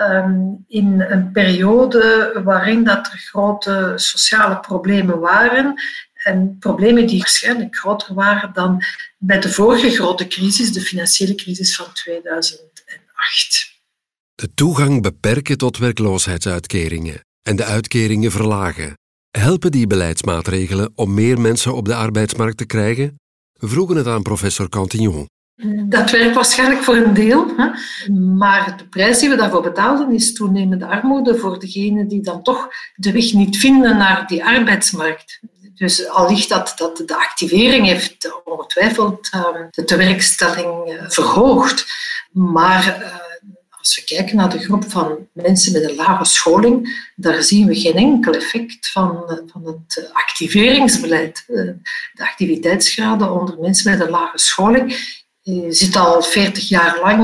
um, 0.00 0.64
in 0.68 1.00
een 1.00 1.32
periode 1.32 2.40
waarin 2.44 2.84
dat 2.84 3.06
er 3.06 3.18
grote 3.18 3.92
sociale 3.96 4.60
problemen 4.60 5.18
waren 5.18 5.74
en 6.12 6.56
problemen 6.58 7.06
die 7.06 7.18
waarschijnlijk 7.18 7.76
groter 7.76 8.14
waren 8.14 8.52
dan 8.52 8.82
bij 9.18 9.40
de 9.40 9.52
vorige 9.52 9.90
grote 9.90 10.26
crisis, 10.26 10.72
de 10.72 10.80
financiële 10.80 11.34
crisis 11.34 11.76
van 11.76 11.92
2008. 11.92 12.70
De 14.34 14.54
toegang 14.54 15.02
beperken 15.02 15.58
tot 15.58 15.78
werkloosheidsuitkeringen 15.78 17.24
en 17.42 17.56
de 17.56 17.64
uitkeringen 17.64 18.30
verlagen. 18.30 18.94
Helpen 19.38 19.70
die 19.70 19.86
beleidsmaatregelen 19.86 20.92
om 20.94 21.14
meer 21.14 21.40
mensen 21.40 21.74
op 21.74 21.84
de 21.84 21.94
arbeidsmarkt 21.94 22.56
te 22.56 22.66
krijgen? 22.66 23.20
vroegen 23.54 23.96
het 23.96 24.06
aan 24.06 24.22
professor 24.22 24.68
Cantillon. 24.68 25.26
Dat 25.88 26.10
werkt 26.10 26.34
waarschijnlijk 26.34 26.82
voor 26.82 26.96
een 26.96 27.14
deel, 27.14 27.46
hè? 27.56 27.68
maar 28.14 28.76
de 28.76 28.88
prijs 28.88 29.18
die 29.18 29.28
we 29.28 29.36
daarvoor 29.36 29.62
betaalden 29.62 30.12
is 30.12 30.32
toenemende 30.32 30.86
armoede 30.86 31.38
voor 31.38 31.58
degenen 31.58 32.08
die 32.08 32.20
dan 32.20 32.42
toch 32.42 32.68
de 32.94 33.12
weg 33.12 33.32
niet 33.32 33.56
vinden 33.56 33.96
naar 33.96 34.26
die 34.26 34.44
arbeidsmarkt. 34.44 35.40
Dus 35.74 36.08
al 36.08 36.28
ligt 36.28 36.48
dat, 36.48 36.72
dat 36.76 36.96
de 36.96 37.16
activering 37.16 37.86
heeft 37.86 38.42
ongetwijfeld 38.44 39.28
ehm, 39.30 39.66
de 39.70 39.84
tewerkstelling 39.84 40.86
eh, 40.86 41.04
verhoogd. 41.08 41.86
Maar 42.32 42.86
eh, 42.86 43.21
als 43.82 43.94
we 43.94 44.14
kijken 44.14 44.36
naar 44.36 44.50
de 44.50 44.58
groep 44.58 44.84
van 44.90 45.18
mensen 45.32 45.72
met 45.72 45.82
een 45.82 45.94
lage 45.94 46.24
scholing, 46.24 47.10
daar 47.16 47.42
zien 47.42 47.66
we 47.66 47.80
geen 47.80 47.96
enkel 47.96 48.32
effect 48.32 48.90
van, 48.90 49.24
eh, 49.28 49.36
van 49.46 49.66
het 49.66 50.10
activeringsbeleid. 50.12 51.44
De 51.46 51.78
activiteitsgraden 52.14 53.40
onder 53.40 53.58
mensen 53.58 53.90
met 53.90 54.00
een 54.00 54.10
lage 54.10 54.38
scholing 54.38 55.20
zit 55.68 55.96
al 55.96 56.22
40 56.22 56.68
jaar 56.68 56.98
lang 57.02 57.20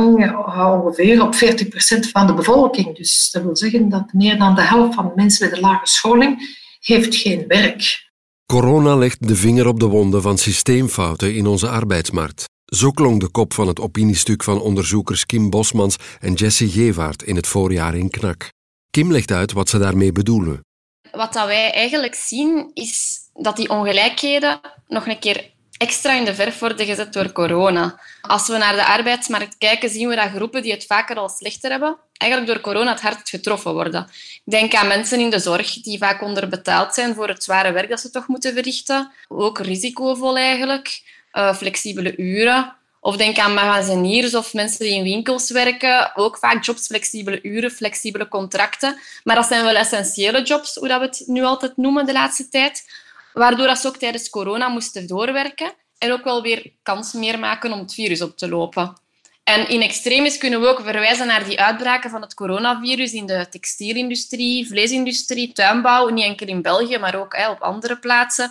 ongeveer 0.84 1.22
op 1.22 1.34
40% 1.34 2.10
van 2.10 2.26
de 2.26 2.34
bevolking. 2.34 2.96
Dus 2.96 3.30
dat 3.30 3.42
wil 3.42 3.56
zeggen 3.56 3.88
dat 3.88 4.12
meer 4.12 4.38
dan 4.38 4.54
de 4.54 4.62
helft 4.62 4.94
van 4.94 5.06
de 5.06 5.12
mensen 5.14 5.48
met 5.48 5.56
een 5.56 5.64
lage 5.64 5.86
scholing 5.86 6.56
heeft 6.80 7.16
geen 7.16 7.44
werk. 7.48 8.06
Corona 8.46 8.96
legt 8.96 9.28
de 9.28 9.36
vinger 9.36 9.66
op 9.66 9.80
de 9.80 9.86
wonden 9.86 10.22
van 10.22 10.38
systeemfouten 10.38 11.34
in 11.34 11.46
onze 11.46 11.68
arbeidsmarkt. 11.68 12.47
Zo 12.68 12.90
klonk 12.90 13.20
de 13.20 13.28
kop 13.28 13.54
van 13.54 13.68
het 13.68 13.80
opiniestuk 13.80 14.42
van 14.42 14.60
onderzoekers 14.60 15.26
Kim 15.26 15.50
Bosmans 15.50 15.96
en 16.20 16.32
Jessie 16.32 16.68
Gevaert 16.68 17.22
in 17.22 17.36
het 17.36 17.46
voorjaar 17.46 17.94
in 17.94 18.10
Knak. 18.10 18.52
Kim 18.90 19.12
legt 19.12 19.30
uit 19.30 19.52
wat 19.52 19.68
ze 19.68 19.78
daarmee 19.78 20.12
bedoelen. 20.12 20.60
Wat 21.10 21.32
dat 21.32 21.46
wij 21.46 21.72
eigenlijk 21.72 22.14
zien, 22.14 22.70
is 22.74 23.18
dat 23.34 23.56
die 23.56 23.68
ongelijkheden 23.68 24.60
nog 24.86 25.06
een 25.06 25.18
keer 25.18 25.50
extra 25.78 26.12
in 26.12 26.24
de 26.24 26.34
verf 26.34 26.58
worden 26.58 26.86
gezet 26.86 27.12
door 27.12 27.32
corona. 27.32 28.00
Als 28.20 28.48
we 28.48 28.56
naar 28.56 28.74
de 28.74 28.86
arbeidsmarkt 28.86 29.58
kijken, 29.58 29.90
zien 29.90 30.08
we 30.08 30.16
dat 30.16 30.30
groepen 30.30 30.62
die 30.62 30.72
het 30.72 30.86
vaker 30.86 31.16
al 31.16 31.28
slechter 31.28 31.70
hebben, 31.70 31.96
eigenlijk 32.12 32.52
door 32.52 32.62
corona 32.62 32.90
het 32.90 33.00
hardst 33.00 33.28
getroffen 33.28 33.72
worden. 33.72 34.06
Ik 34.44 34.52
denk 34.52 34.74
aan 34.74 34.86
mensen 34.86 35.20
in 35.20 35.30
de 35.30 35.38
zorg 35.38 35.82
die 35.82 35.98
vaak 35.98 36.22
onderbetaald 36.22 36.94
zijn 36.94 37.14
voor 37.14 37.28
het 37.28 37.42
zware 37.42 37.72
werk 37.72 37.88
dat 37.88 38.00
ze 38.00 38.10
toch 38.10 38.26
moeten 38.26 38.54
verrichten. 38.54 39.12
Ook 39.28 39.58
risicovol 39.58 40.36
eigenlijk. 40.36 41.16
Uh, 41.32 41.54
flexibele 41.54 42.16
uren. 42.16 42.76
Of 43.00 43.16
denk 43.16 43.38
aan 43.38 43.54
magaziniers 43.54 44.34
of 44.34 44.54
mensen 44.54 44.78
die 44.78 44.94
in 44.94 45.02
winkels 45.02 45.50
werken. 45.50 46.16
Ook 46.16 46.38
vaak 46.38 46.64
jobs, 46.64 46.86
flexibele 46.86 47.38
uren, 47.42 47.70
flexibele 47.70 48.28
contracten. 48.28 48.98
Maar 49.24 49.36
dat 49.36 49.46
zijn 49.46 49.64
wel 49.64 49.74
essentiële 49.74 50.42
jobs, 50.42 50.74
hoe 50.74 50.88
dat 50.88 51.00
we 51.00 51.06
het 51.06 51.22
nu 51.26 51.42
altijd 51.42 51.76
noemen 51.76 52.06
de 52.06 52.12
laatste 52.12 52.48
tijd 52.48 52.84
waardoor 53.32 53.66
dat 53.66 53.78
ze 53.78 53.88
ook 53.88 53.96
tijdens 53.96 54.30
corona 54.30 54.68
moesten 54.68 55.06
doorwerken 55.06 55.72
en 55.98 56.12
ook 56.12 56.24
wel 56.24 56.42
weer 56.42 56.72
kans 56.82 57.12
meer 57.12 57.38
maken 57.38 57.72
om 57.72 57.78
het 57.78 57.94
virus 57.94 58.22
op 58.22 58.36
te 58.36 58.48
lopen. 58.48 58.96
En 59.44 59.68
in 59.68 59.82
extremis 59.82 60.38
kunnen 60.38 60.60
we 60.60 60.66
ook 60.66 60.80
verwijzen 60.80 61.26
naar 61.26 61.44
die 61.44 61.60
uitbraken 61.60 62.10
van 62.10 62.20
het 62.20 62.34
coronavirus 62.34 63.12
in 63.12 63.26
de 63.26 63.46
textielindustrie, 63.50 64.66
vleesindustrie, 64.66 65.52
tuinbouw, 65.52 66.08
niet 66.08 66.24
enkel 66.24 66.46
in 66.46 66.62
België, 66.62 66.98
maar 66.98 67.14
ook 67.14 67.36
op 67.50 67.60
andere 67.60 67.98
plaatsen, 67.98 68.50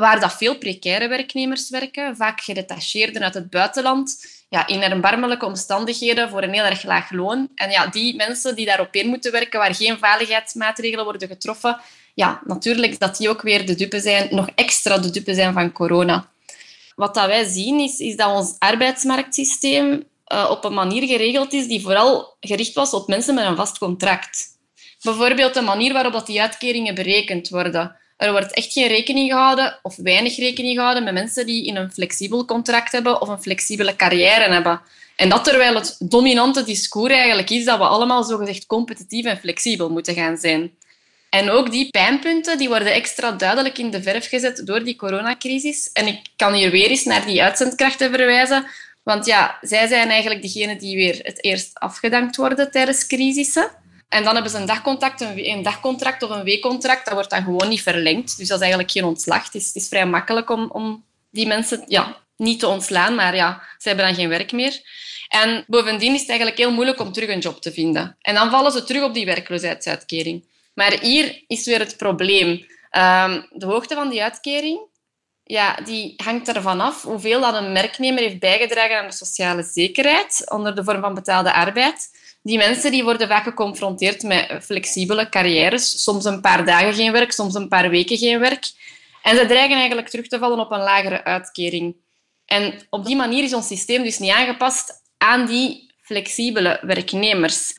waar 0.00 0.20
dat 0.20 0.36
veel 0.36 0.58
precaire 0.58 1.08
werknemers 1.08 1.70
werken, 1.70 2.16
vaak 2.16 2.40
gedetacheerden 2.40 3.22
uit 3.22 3.34
het 3.34 3.50
buitenland, 3.50 4.26
ja, 4.48 4.66
in 4.66 4.82
erbarmelijke 4.82 5.46
omstandigheden 5.46 6.28
voor 6.28 6.42
een 6.42 6.52
heel 6.52 6.64
erg 6.64 6.82
laag 6.82 7.10
loon. 7.10 7.48
En 7.54 7.70
ja, 7.70 7.86
die 7.86 8.16
mensen 8.16 8.56
die 8.56 8.66
daarop 8.66 8.94
in 8.94 9.08
moeten 9.08 9.32
werken, 9.32 9.58
waar 9.58 9.74
geen 9.74 9.98
veiligheidsmaatregelen 9.98 11.04
worden 11.04 11.28
getroffen, 11.28 11.80
ja, 12.14 12.40
natuurlijk 12.44 12.98
dat 12.98 13.16
die 13.16 13.28
ook 13.28 13.42
weer 13.42 13.66
de 13.66 13.74
dupe 13.74 14.00
zijn, 14.00 14.28
nog 14.30 14.48
extra 14.54 14.98
de 14.98 15.10
dupe 15.10 15.34
zijn 15.34 15.52
van 15.52 15.72
corona. 15.72 16.28
Wat 16.94 17.14
dat 17.14 17.26
wij 17.26 17.44
zien 17.44 17.80
is, 17.80 17.98
is 17.98 18.16
dat 18.16 18.34
ons 18.34 18.54
arbeidsmarktsysteem 18.58 20.04
uh, 20.32 20.46
op 20.50 20.64
een 20.64 20.74
manier 20.74 21.06
geregeld 21.06 21.52
is 21.52 21.66
die 21.66 21.82
vooral 21.82 22.36
gericht 22.40 22.74
was 22.74 22.92
op 22.92 23.08
mensen 23.08 23.34
met 23.34 23.44
een 23.44 23.56
vast 23.56 23.78
contract. 23.78 24.44
Bijvoorbeeld 25.02 25.54
de 25.54 25.60
manier 25.60 25.92
waarop 25.92 26.12
dat 26.12 26.26
die 26.26 26.40
uitkeringen 26.40 26.94
berekend 26.94 27.48
worden. 27.48 27.96
Er 28.16 28.30
wordt 28.32 28.52
echt 28.52 28.72
geen 28.72 28.88
rekening 28.88 29.30
gehouden, 29.30 29.78
of 29.82 29.96
weinig 29.96 30.36
rekening 30.36 30.74
gehouden, 30.74 31.04
met 31.04 31.14
mensen 31.14 31.46
die 31.46 31.66
in 31.66 31.76
een 31.76 31.92
flexibel 31.92 32.44
contract 32.44 32.92
hebben 32.92 33.20
of 33.20 33.28
een 33.28 33.42
flexibele 33.42 33.96
carrière 33.96 34.52
hebben. 34.52 34.80
En 35.16 35.28
dat 35.28 35.44
terwijl 35.44 35.74
het 35.74 35.96
dominante 35.98 36.64
discours 36.64 37.12
eigenlijk 37.12 37.50
is 37.50 37.64
dat 37.64 37.78
we 37.78 37.84
allemaal 37.84 38.24
zogezegd 38.24 38.66
competitief 38.66 39.24
en 39.24 39.38
flexibel 39.38 39.90
moeten 39.90 40.14
gaan 40.14 40.36
zijn. 40.36 40.70
En 41.30 41.50
ook 41.50 41.70
die 41.70 41.90
pijnpunten 41.90 42.58
die 42.58 42.68
worden 42.68 42.92
extra 42.92 43.32
duidelijk 43.32 43.78
in 43.78 43.90
de 43.90 44.02
verf 44.02 44.28
gezet 44.28 44.66
door 44.66 44.84
die 44.84 44.96
coronacrisis. 44.96 45.90
En 45.92 46.06
ik 46.06 46.20
kan 46.36 46.52
hier 46.52 46.70
weer 46.70 46.88
eens 46.88 47.04
naar 47.04 47.26
die 47.26 47.42
uitzendkrachten 47.42 48.10
verwijzen. 48.10 48.66
Want 49.02 49.26
ja, 49.26 49.58
zij 49.60 49.86
zijn 49.86 50.08
eigenlijk 50.08 50.42
degene 50.42 50.76
die 50.76 50.96
weer 50.96 51.20
het 51.22 51.44
eerst 51.44 51.78
afgedankt 51.78 52.36
worden 52.36 52.70
tijdens 52.70 53.06
crisissen. 53.06 53.70
En 54.08 54.24
dan 54.24 54.34
hebben 54.34 54.52
ze 54.52 54.58
een 54.58 54.66
dagcontract, 54.66 55.20
een 55.20 55.62
dagcontract 55.62 56.22
of 56.22 56.30
een 56.30 56.44
weekcontract. 56.44 57.04
Dat 57.04 57.14
wordt 57.14 57.30
dan 57.30 57.42
gewoon 57.42 57.68
niet 57.68 57.82
verlengd. 57.82 58.36
Dus 58.36 58.48
dat 58.48 58.56
is 58.56 58.62
eigenlijk 58.62 58.90
geen 58.90 59.04
ontslag. 59.04 59.44
Het 59.44 59.54
is, 59.54 59.66
het 59.66 59.76
is 59.76 59.88
vrij 59.88 60.06
makkelijk 60.06 60.50
om, 60.50 60.70
om 60.70 61.04
die 61.30 61.46
mensen 61.46 61.84
ja, 61.86 62.16
niet 62.36 62.58
te 62.58 62.66
ontslaan. 62.66 63.14
Maar 63.14 63.34
ja, 63.34 63.62
ze 63.78 63.88
hebben 63.88 64.06
dan 64.06 64.14
geen 64.14 64.28
werk 64.28 64.52
meer. 64.52 64.80
En 65.28 65.64
bovendien 65.66 66.14
is 66.14 66.20
het 66.20 66.28
eigenlijk 66.28 66.58
heel 66.58 66.72
moeilijk 66.72 67.00
om 67.00 67.12
terug 67.12 67.28
een 67.28 67.38
job 67.38 67.60
te 67.62 67.72
vinden. 67.72 68.16
En 68.20 68.34
dan 68.34 68.50
vallen 68.50 68.72
ze 68.72 68.84
terug 68.84 69.02
op 69.02 69.14
die 69.14 69.26
werkloosheidsuitkering. 69.26 70.44
Maar 70.74 71.00
hier 71.00 71.44
is 71.46 71.66
weer 71.66 71.78
het 71.78 71.96
probleem. 71.96 72.66
Ehm, 72.90 73.42
de 73.50 73.66
hoogte 73.66 73.94
van 73.94 74.08
die 74.08 74.22
uitkering 74.22 74.80
ja, 75.48 75.74
die 75.84 76.14
hangt 76.16 76.48
ervan 76.48 76.80
af 76.80 77.02
hoeveel 77.02 77.40
dat 77.40 77.54
een 77.54 77.72
werknemer 77.72 78.22
heeft 78.22 78.38
bijgedragen 78.38 78.98
aan 78.98 79.06
de 79.06 79.12
sociale 79.12 79.62
zekerheid 79.62 80.50
onder 80.50 80.74
de 80.74 80.84
vorm 80.84 81.00
van 81.00 81.14
betaalde 81.14 81.52
arbeid. 81.52 82.10
Die 82.46 82.58
mensen 82.58 82.90
die 82.90 83.04
worden 83.04 83.28
vaak 83.28 83.42
geconfronteerd 83.42 84.22
met 84.22 84.58
flexibele 84.62 85.28
carrières. 85.28 86.02
Soms 86.02 86.24
een 86.24 86.40
paar 86.40 86.64
dagen 86.64 86.94
geen 86.94 87.12
werk, 87.12 87.32
soms 87.32 87.54
een 87.54 87.68
paar 87.68 87.90
weken 87.90 88.18
geen 88.18 88.38
werk. 88.38 88.64
En 89.22 89.36
ze 89.36 89.46
dreigen 89.46 89.76
eigenlijk 89.76 90.08
terug 90.08 90.26
te 90.26 90.38
vallen 90.38 90.58
op 90.58 90.70
een 90.70 90.80
lagere 90.82 91.24
uitkering. 91.24 91.96
En 92.44 92.86
op 92.90 93.04
die 93.04 93.16
manier 93.16 93.44
is 93.44 93.54
ons 93.54 93.66
systeem 93.66 94.02
dus 94.02 94.18
niet 94.18 94.30
aangepast 94.30 94.92
aan 95.18 95.46
die 95.46 95.92
flexibele 96.02 96.78
werknemers. 96.82 97.72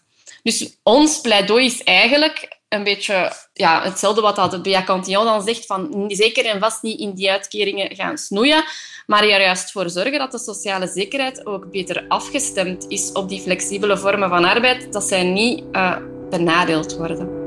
Dus 0.43 0.77
ons 0.83 1.21
pleidooi 1.21 1.65
is 1.65 1.83
eigenlijk 1.83 2.56
een 2.69 2.83
beetje 2.83 3.31
ja, 3.53 3.81
hetzelfde 3.83 4.21
wat 4.21 4.35
dat 4.35 4.51
de 4.51 4.61
Bea 4.61 4.83
Cantillon 4.83 5.25
dan 5.25 5.41
zegt, 5.41 5.65
van 5.65 6.05
zeker 6.07 6.45
en 6.45 6.59
vast 6.59 6.81
niet 6.81 6.99
in 6.99 7.13
die 7.13 7.31
uitkeringen 7.31 7.95
gaan 7.95 8.17
snoeien, 8.17 8.63
maar 9.05 9.23
er 9.23 9.41
juist 9.41 9.71
voor 9.71 9.89
zorgen 9.89 10.19
dat 10.19 10.31
de 10.31 10.39
sociale 10.39 10.87
zekerheid 10.87 11.45
ook 11.45 11.71
beter 11.71 12.05
afgestemd 12.07 12.85
is 12.87 13.11
op 13.11 13.29
die 13.29 13.41
flexibele 13.41 13.97
vormen 13.97 14.29
van 14.29 14.43
arbeid, 14.43 14.93
dat 14.93 15.03
zij 15.03 15.23
niet 15.23 15.63
uh, 15.71 15.97
benadeeld 16.29 16.97
worden. 16.97 17.45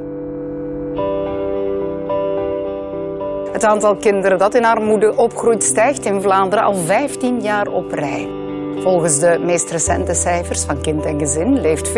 Het 3.53 3.65
aantal 3.65 3.97
kinderen 3.97 4.39
dat 4.39 4.55
in 4.55 4.65
armoede 4.65 5.17
opgroeit 5.17 5.63
stijgt 5.63 6.05
in 6.05 6.23
Vlaanderen 6.23 6.65
al 6.65 6.75
15 6.75 7.43
jaar 7.43 7.67
op 7.67 7.93
rij. 7.93 8.29
Volgens 8.77 9.19
de 9.19 9.39
meest 9.39 9.71
recente 9.71 10.15
cijfers 10.15 10.63
van 10.63 10.83
Kind 10.83 11.05
en 11.05 11.19
Gezin 11.19 11.61
leeft 11.61 11.89
14% 11.89 11.93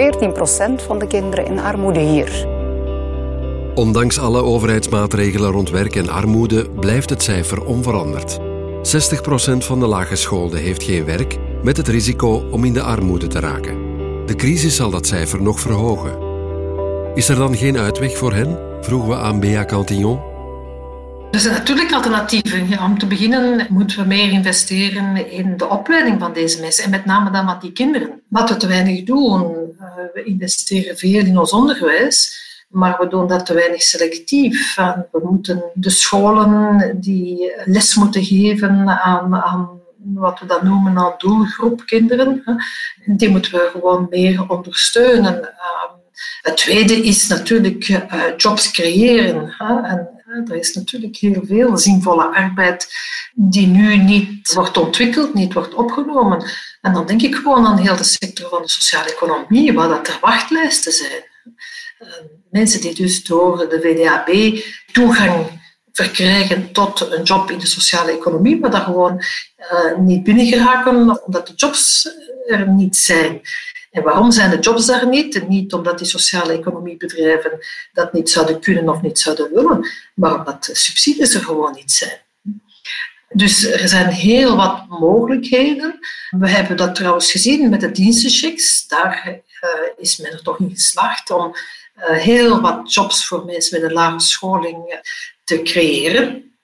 van 0.87 0.99
de 0.99 1.07
kinderen 1.07 1.47
in 1.47 1.59
armoede 1.59 2.01
hier. 2.01 2.52
Ondanks 3.75 4.19
alle 4.19 4.43
overheidsmaatregelen 4.43 5.51
rond 5.51 5.71
werk 5.71 5.97
en 5.97 6.09
armoede 6.09 6.71
blijft 6.71 7.11
het 7.11 7.23
cijfer 7.23 7.65
onveranderd. 7.65 8.39
60% 8.39 9.57
van 9.59 9.81
de 9.81 9.87
laaggeschoolden 9.87 10.61
heeft 10.61 10.83
geen 10.83 11.05
werk, 11.05 11.39
met 11.63 11.77
het 11.77 11.89
risico 11.89 12.49
om 12.51 12.65
in 12.65 12.73
de 12.73 12.83
armoede 12.83 13.27
te 13.27 13.41
raken. 13.41 13.77
De 14.27 14.35
crisis 14.37 14.77
zal 14.77 14.91
dat 14.91 15.07
cijfer 15.07 15.43
nog 15.43 15.61
verhogen. 15.61 16.19
Is 17.15 17.29
er 17.29 17.37
dan 17.37 17.57
geen 17.57 17.79
uitweg 17.79 18.17
voor 18.17 18.33
hen? 18.33 18.59
vroegen 18.81 19.09
we 19.09 19.17
aan 19.17 19.41
Bea 19.41 19.65
Cantillon. 19.65 20.21
Er 21.31 21.41
zijn 21.41 21.55
natuurlijk 21.55 21.93
alternatieven. 21.93 22.79
om 22.79 22.99
te 22.99 23.07
beginnen 23.07 23.67
moeten 23.71 23.99
we 23.99 24.07
meer 24.07 24.31
investeren 24.31 25.31
in 25.31 25.57
de 25.57 25.69
opleiding 25.69 26.21
van 26.21 26.33
deze 26.33 26.61
mensen 26.61 26.85
en 26.85 26.91
met 26.91 27.05
name 27.05 27.31
dan 27.31 27.47
van 27.47 27.59
die 27.61 27.73
kinderen. 27.73 28.21
Wat 28.29 28.49
we 28.49 28.57
te 28.57 28.67
weinig 28.67 29.05
doen, 29.05 29.43
eh, 29.79 29.87
we 30.15 30.23
investeren 30.25 30.97
veel 30.97 31.25
in 31.25 31.39
ons 31.39 31.51
onderwijs, 31.51 32.42
maar 32.73 32.97
we 32.99 33.09
doen 33.09 33.27
dat 33.27 33.47
te 33.47 33.55
weinig 33.55 33.83
selectief. 33.83 34.75
we 35.11 35.21
moeten 35.23 35.63
de 35.75 35.91
scholen 35.91 36.97
die 37.01 37.53
les 37.65 37.95
moeten 37.95 38.25
geven 38.25 38.89
aan, 38.89 39.35
aan 39.35 39.81
wat 40.05 40.41
we 40.41 40.47
dan 40.47 40.65
noemen 40.65 40.99
aan 40.99 41.15
doelgroep 41.19 41.87
kinderen, 41.87 42.45
die 43.07 43.29
moeten 43.29 43.53
we 43.53 43.69
gewoon 43.73 44.07
meer 44.11 44.49
ondersteunen. 44.49 45.45
Ehm, 45.45 45.93
het 46.43 46.57
tweede 46.57 47.03
is 47.03 47.27
natuurlijk 47.27 47.89
eh, 47.89 48.23
jobs 48.37 48.71
creëren. 48.71 49.55
En 49.59 50.09
er 50.49 50.57
is 50.57 50.75
natuurlijk 50.75 51.17
heel 51.17 51.43
veel 51.45 51.79
zinvolle 51.79 52.25
arbeid 52.25 52.95
die 53.35 53.67
nu 53.67 53.97
niet 53.97 54.53
wordt 54.53 54.77
ontwikkeld, 54.77 55.35
niet 55.35 55.53
wordt 55.53 55.75
opgenomen. 55.75 56.45
En 56.81 56.93
dan 56.93 57.07
denk 57.07 57.23
ik 57.23 57.35
gewoon 57.35 57.67
aan 57.67 57.79
heel 57.79 57.97
de 57.97 58.05
sector 58.05 58.49
van 58.49 58.63
de 58.63 58.69
sociale 58.69 59.13
economie, 59.13 59.73
waar 59.73 59.89
dat 59.89 60.09
er 60.09 60.19
wachtlijsten 60.21 60.93
zijn. 60.93 61.31
Mensen 62.51 62.81
die 62.81 62.95
dus 62.95 63.25
door 63.25 63.69
de 63.69 63.81
VDAB 63.81 64.63
toegang 64.93 65.61
verkrijgen 65.93 66.73
tot 66.73 67.01
een 67.01 67.23
job 67.23 67.51
in 67.51 67.59
de 67.59 67.67
sociale 67.67 68.13
economie, 68.13 68.61
maar 68.61 68.71
dat 68.71 68.83
gewoon 68.83 69.23
uh, 69.73 69.99
niet 69.99 70.23
binnengeraken 70.23 71.25
omdat 71.25 71.47
de 71.47 71.53
jobs 71.57 72.09
er 72.47 72.69
niet 72.69 72.97
zijn. 72.97 73.41
En 73.91 74.03
waarom 74.03 74.31
zijn 74.31 74.51
de 74.51 74.59
jobs 74.59 74.87
daar 74.87 75.09
niet? 75.09 75.49
Niet 75.49 75.73
omdat 75.73 75.99
die 75.99 76.07
sociale 76.07 76.53
economiebedrijven 76.53 77.59
dat 77.93 78.13
niet 78.13 78.31
zouden 78.31 78.61
kunnen 78.61 78.89
of 78.89 79.03
niet 79.03 79.19
zouden 79.19 79.53
willen, 79.53 79.87
maar 80.15 80.39
omdat 80.39 80.65
de 80.65 80.75
subsidies 80.75 81.35
er 81.35 81.41
gewoon 81.41 81.73
niet 81.75 81.93
zijn. 81.93 82.21
Dus 83.29 83.65
er 83.65 83.89
zijn 83.89 84.09
heel 84.09 84.57
wat 84.57 84.89
mogelijkheden. 84.89 85.99
We 86.31 86.49
hebben 86.49 86.77
dat 86.77 86.95
trouwens 86.95 87.31
gezien 87.31 87.69
met 87.69 87.81
de 87.81 87.91
dienstenchecks. 87.91 88.87
Daar 88.87 89.27
uh, 89.27 89.71
is 89.97 90.17
men 90.17 90.33
er 90.33 90.43
toch 90.43 90.59
in 90.59 90.71
geslaagd 90.71 91.31
om 91.31 91.55
heel 92.11 92.61
wat 92.61 92.95
jobs 92.95 93.27
voor 93.27 93.45
mensen 93.45 93.81
met 93.81 93.91
een 93.91 93.97
lage 93.97 94.21
scholing 94.21 95.01
te 95.45 95.63
creëren. 95.63 96.57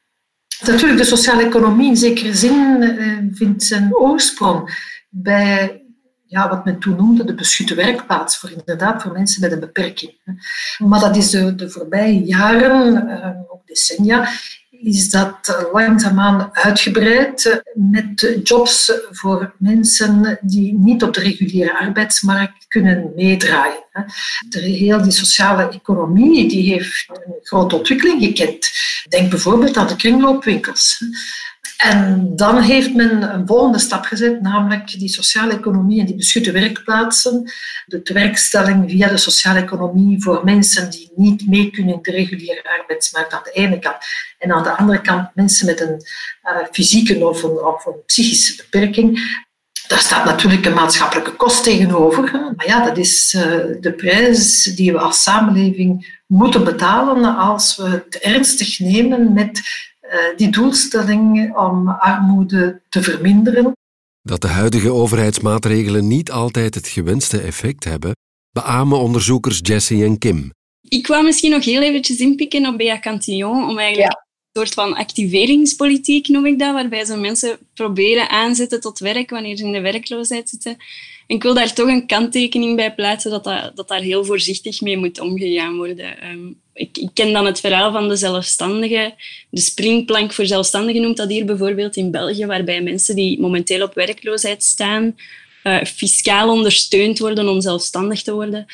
Natuurlijk, 0.66 0.99
de 0.99 1.04
sociale 1.04 1.45
economie 1.45 1.88
in 1.88 1.97
zekere 1.97 2.35
zin 2.35 2.83
uh, 2.83 3.18
vindt 3.33 3.62
zijn 3.62 3.97
oorsprong 3.97 4.87
bij 5.09 5.83
ja, 6.26 6.49
wat 6.49 6.64
men 6.64 6.78
toen 6.78 6.97
noemde 6.97 7.25
de 7.25 7.35
beschutte 7.35 7.75
werkplaats, 7.75 8.38
voor 8.38 8.50
inderdaad 8.50 9.02
voor 9.02 9.12
mensen 9.12 9.40
met 9.40 9.52
een 9.52 9.61
beperking. 9.61 10.38
Maar 10.78 11.00
dat 11.00 11.16
is 11.16 11.30
de, 11.30 11.54
de 11.54 11.71
voorbije 11.71 12.25
jaren, 12.25 13.49
ook 13.50 13.66
decennia, 13.66 14.28
is 14.82 15.11
dat 15.11 15.66
langzaamaan 15.73 16.49
uitgebreid 16.52 17.62
met 17.75 18.40
jobs 18.42 18.92
voor 19.11 19.54
mensen 19.58 20.38
die 20.42 20.78
niet 20.78 21.02
op 21.02 21.14
de 21.14 21.20
reguliere 21.20 21.78
arbeidsmarkt 21.78 22.66
kunnen 22.68 23.12
meedraaien. 23.16 23.85
De, 24.49 24.61
heel 24.61 25.02
die 25.02 25.12
sociale 25.12 25.68
economie 25.68 26.49
die 26.49 26.73
heeft 26.73 27.06
een 27.08 27.35
grote 27.42 27.76
ontwikkeling 27.76 28.23
gekend. 28.23 28.70
Denk 29.08 29.30
bijvoorbeeld 29.30 29.76
aan 29.76 29.87
de 29.87 29.97
kringloopwinkels. 29.97 31.02
En 31.78 32.32
dan 32.37 32.61
heeft 32.61 32.94
men 32.94 33.35
een 33.35 33.47
volgende 33.47 33.78
stap 33.78 34.04
gezet, 34.04 34.40
namelijk 34.40 34.99
die 34.99 35.08
sociale 35.08 35.52
economie 35.52 36.00
en 36.00 36.06
die 36.06 36.16
beschutte 36.16 36.52
werkplaatsen. 36.52 37.52
De 37.87 38.12
werkstelling 38.12 38.90
via 38.90 39.08
de 39.08 39.16
sociale 39.16 39.61
economie 39.61 40.23
voor 40.23 40.44
mensen 40.44 40.90
die 40.90 41.12
niet 41.16 41.47
mee 41.49 41.70
kunnen 41.70 41.94
in 41.94 42.02
de 42.02 42.11
reguliere 42.11 42.78
arbeidsmarkt 42.78 43.32
aan 43.32 43.40
de 43.44 43.50
ene 43.50 43.78
kant. 43.78 43.97
En 44.38 44.52
aan 44.52 44.62
de 44.62 44.76
andere 44.76 45.00
kant 45.00 45.28
mensen 45.35 45.66
met 45.66 45.80
een 45.80 46.02
uh, 46.44 46.66
fysieke 46.73 47.28
of 47.28 47.42
een, 47.42 47.64
of 47.64 47.87
een 47.87 48.04
psychische 48.06 48.56
beperking. 48.56 49.20
Daar 49.88 49.99
staat 49.99 50.25
natuurlijk 50.25 50.66
een 50.66 50.75
maatschappelijke 50.75 51.32
kost 51.32 51.64
tegenover. 51.64 52.32
Maar 52.56 52.66
ja, 52.66 52.85
dat 52.85 52.97
is 52.97 53.35
uh, 53.37 53.42
de 53.80 53.92
prijs 53.97 54.62
die 54.62 54.92
we 54.92 54.99
als 54.99 55.23
samenleving 55.23 56.20
moeten 56.26 56.64
betalen 56.64 57.37
als 57.37 57.76
we 57.76 57.88
het 57.88 58.18
ernstig 58.18 58.78
nemen 58.78 59.32
met 59.32 59.61
eh, 59.98 59.98
die 60.36 60.50
doelstelling 60.50 61.56
om 61.56 61.88
armoede 61.88 62.80
te 62.88 63.02
verminderen. 63.02 63.72
Dat 64.22 64.40
de 64.40 64.48
huidige 64.48 64.92
overheidsmaatregelen 64.92 66.06
niet 66.06 66.30
altijd 66.30 66.74
het 66.74 66.88
gewenste 66.88 67.40
effect 67.40 67.84
hebben, 67.84 68.12
beamen 68.50 68.98
onderzoekers 68.98 69.58
Jesse 69.62 70.04
en 70.04 70.18
Kim. 70.18 70.50
Ik 70.88 71.06
wou 71.06 71.24
misschien 71.24 71.50
nog 71.50 71.64
heel 71.64 71.82
eventjes 71.82 72.18
inpikken 72.18 72.66
op 72.66 72.78
Bea 72.78 72.98
Cantillon, 72.98 73.68
om 73.68 73.78
eigenlijk 73.78 74.12
een 74.12 74.60
soort 74.60 74.74
van 74.74 74.94
activeringspolitiek, 74.94 76.28
noem 76.28 76.46
ik 76.46 76.58
dat, 76.58 76.72
waarbij 76.72 77.04
ze 77.04 77.16
mensen 77.16 77.58
proberen 77.74 78.28
aanzetten 78.28 78.80
tot 78.80 78.98
werk 78.98 79.30
wanneer 79.30 79.56
ze 79.56 79.64
in 79.64 79.72
de 79.72 79.80
werkloosheid 79.80 80.48
zitten. 80.48 80.76
En 81.26 81.36
ik 81.36 81.42
wil 81.42 81.54
daar 81.54 81.72
toch 81.72 81.88
een 81.88 82.06
kanttekening 82.06 82.76
bij 82.76 82.94
plaatsen 82.94 83.30
dat, 83.30 83.44
dat, 83.44 83.76
dat 83.76 83.88
daar 83.88 84.00
heel 84.00 84.24
voorzichtig 84.24 84.80
mee 84.80 84.96
moet 84.96 85.20
omgegaan 85.20 85.76
worden. 85.76 86.20
Ehm, 86.20 86.52
ik, 86.78 87.08
ken 87.14 87.32
dan 87.32 87.47
het 87.47 87.61
verhaal 87.61 87.92
van 87.92 88.08
de 88.08 88.16
zelfstandigen. 88.16 89.14
De 89.50 89.61
springplank 89.61 90.32
voor 90.32 90.47
zelfstandigen 90.47 91.02
noemt 91.02 91.16
dat 91.16 91.28
hier 91.28 91.44
bijvoorbeeld 91.44 91.97
in 91.97 92.11
België, 92.11 92.47
waarbij 92.47 92.82
mensen 92.82 93.14
die 93.14 93.40
momenteel 93.40 93.82
op 93.82 93.94
werkloosheid 93.94 94.64
staan, 94.64 95.16
uh, 95.64 95.85
fiscaal 95.85 96.50
ondersteund 96.50 97.18
worden 97.18 97.49
om 97.49 97.61
zelfstandig 97.61 98.23
te 98.23 98.32
worden. 98.32 98.67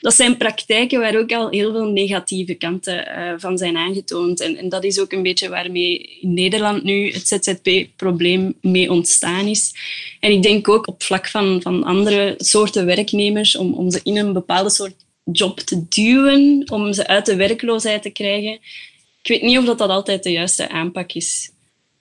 Dat 0.00 0.14
zijn 0.14 0.36
praktijken 0.36 1.00
waar 1.00 1.18
ook 1.18 1.32
al 1.32 1.50
heel 1.50 1.72
veel 1.72 1.86
negatieve 1.86 2.54
kanten 2.54 3.08
uh, 3.08 3.32
van 3.36 3.58
zijn 3.58 3.76
aangetoond. 3.76 4.40
En, 4.40 4.56
en, 4.56 4.68
dat 4.68 4.84
is 4.84 5.00
ook 5.00 5.12
een 5.12 5.22
beetje 5.22 5.48
waarmee 5.48 6.18
in 6.20 6.34
Nederland 6.34 6.82
nu 6.82 7.10
het 7.10 7.28
ZZP-probleem 7.28 8.54
mee 8.60 8.90
ontstaan 8.90 9.46
is. 9.46 9.74
En 10.20 10.32
ik 10.32 10.42
denk 10.42 10.68
ook 10.68 10.86
op 10.86 11.02
vlak 11.02 11.28
van, 11.28 11.62
van 11.62 11.84
andere 11.84 12.34
soorten 12.36 12.86
werknemers, 12.86 13.56
om, 13.56 13.74
om 13.74 13.90
ze 13.90 14.00
in 14.02 14.16
een 14.16 14.32
bepaalde 14.32 14.70
soort 14.70 14.94
job 15.32 15.60
te 15.60 15.88
duwen 15.88 16.70
om 16.70 16.92
ze 16.92 17.06
uit 17.06 17.26
de 17.26 17.36
werkloosheid 17.36 18.02
te 18.02 18.10
krijgen. 18.10 18.52
Ik 19.22 19.28
weet 19.28 19.42
niet 19.42 19.58
of 19.58 19.64
dat, 19.64 19.78
dat 19.78 19.90
altijd 19.90 20.22
de 20.22 20.32
juiste 20.32 20.68
aanpak 20.68 21.12
is. 21.12 21.50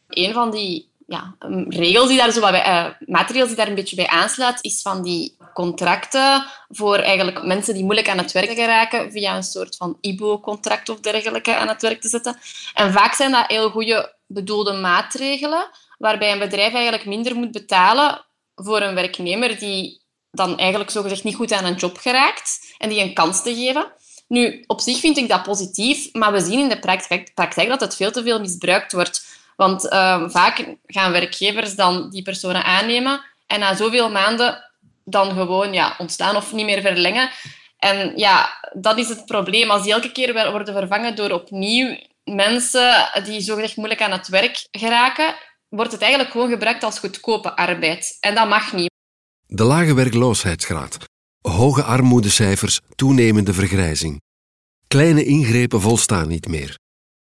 Een 0.08 0.34
van 0.34 0.52
die 0.52 0.88
ja, 1.08 1.36
regels 1.70 2.08
die 2.08 2.18
daar 2.18 2.32
zo 2.32 2.40
bij, 2.40 2.94
uh, 3.00 3.28
die 3.28 3.56
daar 3.56 3.68
een 3.68 3.76
beetje 3.76 3.96
bij 3.96 4.08
aansluit, 4.08 4.64
is 4.64 4.82
van 4.82 5.04
die 5.04 5.36
contracten 5.54 6.46
voor 6.70 6.98
eigenlijk 6.98 7.44
mensen 7.44 7.74
die 7.74 7.84
moeilijk 7.84 8.10
aan 8.10 8.18
het 8.18 8.32
werk 8.32 8.52
geraken 8.52 9.12
via 9.12 9.36
een 9.36 9.44
soort 9.44 9.76
van 9.76 9.98
IBO-contract 10.02 10.90
of 10.90 11.00
dergelijke 11.00 11.56
aan 11.56 11.68
het 11.68 11.82
werk 11.82 12.02
te 12.02 12.10
zetten. 12.10 12.38
En 12.74 12.92
vaak 12.92 13.14
zijn 13.14 13.32
dat 13.32 13.48
heel 13.48 13.70
goede 13.70 14.16
bedoelde 14.26 14.74
maatregelen, 14.74 15.70
waarbij 15.98 16.32
een 16.32 16.40
bedrijf 16.40 16.74
eigenlijk 16.74 17.06
minder 17.06 17.36
moet 17.36 17.52
betalen 17.52 18.26
voor 18.56 18.82
een 18.82 18.96
werknemer 18.96 19.60
die 19.60 20.02
dan 20.38 20.58
eigenlijk 20.58 20.92
zogezegd 20.92 21.24
niet 21.24 21.36
goed 21.36 21.52
aan 21.52 21.66
een 21.66 21.76
job 21.76 21.98
geraakt 21.98 22.76
en 22.78 22.90
die 22.90 23.02
een 23.02 23.14
kans 23.14 23.44
te 23.44 23.56
geven. 23.56 23.92
Nu, 24.28 24.64
op 24.68 24.82
zich 24.82 25.00
vind 25.00 25.18
ik 25.18 25.28
dat 25.28 25.44
positief, 25.44 26.14
maar 26.14 26.32
we 26.32 26.40
zien 26.40 26.60
in 26.60 26.70
de 26.70 26.80
praktijk, 27.34 27.70
dat 27.70 27.80
het 27.80 27.96
veel 27.96 28.12
te 28.12 28.24
veel 28.24 28.40
misbruikt 28.40 28.92
wordt. 28.92 29.26
Want 29.56 29.86
uh, 29.86 30.30
vaak 30.30 30.76
gaan 30.86 31.12
werkgevers 31.12 31.76
dan 31.76 32.10
die 32.10 32.22
personen 32.22 32.64
aannemen 32.64 33.22
en 33.48 33.60
na 33.60 33.76
zoveel 33.76 34.12
maanden 34.12 34.64
dan 35.06 35.32
gewoon 35.32 35.74
ja, 35.74 35.96
ontstaan 35.98 36.36
of 36.36 36.54
niet 36.54 36.66
meer 36.66 36.82
verlengen. 36.82 37.30
En 37.78 38.14
ja, 38.16 38.50
dat 38.74 38.98
is 38.98 39.10
het 39.10 39.26
probleem. 39.26 39.70
Als 39.70 39.84
die 39.84 39.94
elke 39.94 40.12
keer 40.12 40.52
worden 40.52 40.74
vervangen 40.74 41.16
door 41.16 41.32
opnieuw 41.32 41.98
mensen 42.24 43.10
die 43.24 43.42
zogezegd 43.42 43.76
moeilijk 43.76 44.02
aan 44.02 44.12
het 44.12 44.28
werk 44.28 44.68
geraken, 44.72 45.36
wordt 45.70 45.92
het 45.92 46.02
eigenlijk 46.02 46.32
gewoon 46.32 46.50
gebruikt 46.50 46.84
als 46.84 47.00
goedkope 47.00 47.56
arbeid. 47.56 48.18
En 48.20 48.36
dat 48.36 48.48
mag 48.48 48.74
niet. 48.74 48.96
De 49.50 49.64
lage 49.64 49.94
werkloosheidsgraad, 49.94 50.98
hoge 51.42 51.84
armoedecijfers, 51.84 52.80
toenemende 52.96 53.54
vergrijzing. 53.54 54.22
Kleine 54.88 55.24
ingrepen 55.24 55.82
volstaan 55.82 56.28
niet 56.28 56.48
meer. 56.48 56.80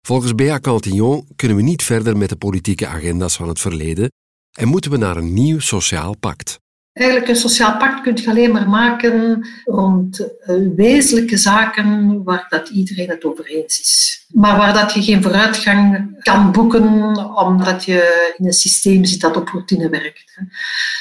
Volgens 0.06 0.34
Bea 0.34 0.60
Cantillon 0.60 1.28
kunnen 1.36 1.56
we 1.56 1.62
niet 1.62 1.82
verder 1.82 2.16
met 2.16 2.28
de 2.28 2.36
politieke 2.36 2.86
agenda's 2.86 3.36
van 3.36 3.48
het 3.48 3.60
verleden 3.60 4.10
en 4.58 4.68
moeten 4.68 4.90
we 4.90 4.96
naar 4.96 5.16
een 5.16 5.32
nieuw 5.32 5.58
sociaal 5.58 6.16
pact. 6.16 6.58
Eigenlijk 6.98 7.28
een 7.28 7.36
sociaal 7.36 7.76
pact 7.76 8.00
kun 8.00 8.16
je 8.16 8.28
alleen 8.28 8.52
maar 8.52 8.68
maken 8.68 9.46
rond 9.64 10.38
eh, 10.40 10.56
wezenlijke 10.76 11.36
zaken 11.36 12.22
waar 12.24 12.46
dat 12.48 12.68
iedereen 12.68 13.08
het 13.08 13.24
over 13.24 13.46
eens 13.46 13.80
is. 13.80 14.24
Maar 14.28 14.56
waar 14.56 14.74
dat 14.74 14.94
je 14.94 15.02
geen 15.02 15.22
vooruitgang 15.22 16.16
kan 16.22 16.52
boeken 16.52 17.16
omdat 17.36 17.84
je 17.84 18.34
in 18.36 18.46
een 18.46 18.52
systeem 18.52 19.04
zit 19.04 19.20
dat 19.20 19.36
op 19.36 19.48
routine 19.48 19.88
werkt. 19.88 20.38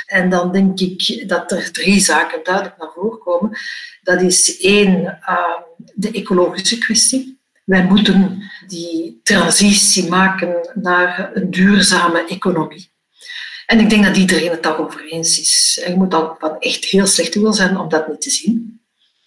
En 0.05 0.29
dan 0.29 0.51
denk 0.51 0.79
ik 0.79 1.29
dat 1.29 1.51
er 1.51 1.71
drie 1.71 1.99
zaken 1.99 2.39
duidelijk 2.43 2.77
naar 2.77 2.91
voren 2.95 3.19
komen. 3.19 3.57
Dat 4.01 4.21
is 4.21 4.59
één, 4.59 5.19
ehm, 5.21 5.61
de 5.93 6.11
ecologische 6.11 6.77
kwestie. 6.77 7.39
Wij 7.63 7.83
moeten 7.83 8.43
die 8.67 9.19
transitie 9.23 10.09
maken 10.09 10.71
naar 10.73 11.29
een 11.33 11.51
duurzame 11.51 12.25
economie. 12.27 12.95
En 13.67 13.79
ik 13.79 13.89
denk 13.89 14.03
dat 14.03 14.17
iedereen 14.17 14.49
het 14.49 14.63
daarover 14.63 15.05
eens 15.05 15.39
is. 15.39 15.81
Je 15.87 15.95
moet 15.95 16.11
dan 16.11 16.35
van 16.39 16.59
echt 16.59 16.85
heel 16.85 17.05
slecht 17.05 17.35
wil 17.35 17.53
zijn 17.53 17.77
om 17.77 17.89
dat 17.89 18.07
niet 18.07 18.21
te 18.21 18.29
zien. 18.29 18.81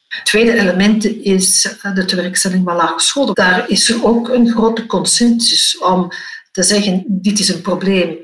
Het 0.08 0.24
tweede 0.24 0.52
element 0.52 1.04
is 1.04 1.76
eh, 1.82 1.94
de 1.94 2.04
tewerkstelling 2.04 2.64
van 2.64 2.76
lage 2.76 3.00
scholen. 3.00 3.34
Daar 3.34 3.68
is 3.68 3.90
er 3.90 4.04
ook 4.04 4.28
een 4.28 4.50
grote 4.50 4.86
consensus 4.86 5.78
om 5.78 6.08
te 6.52 6.62
zeggen, 6.62 7.04
dit 7.06 7.38
is 7.38 7.48
een 7.48 7.60
probleem. 7.60 8.18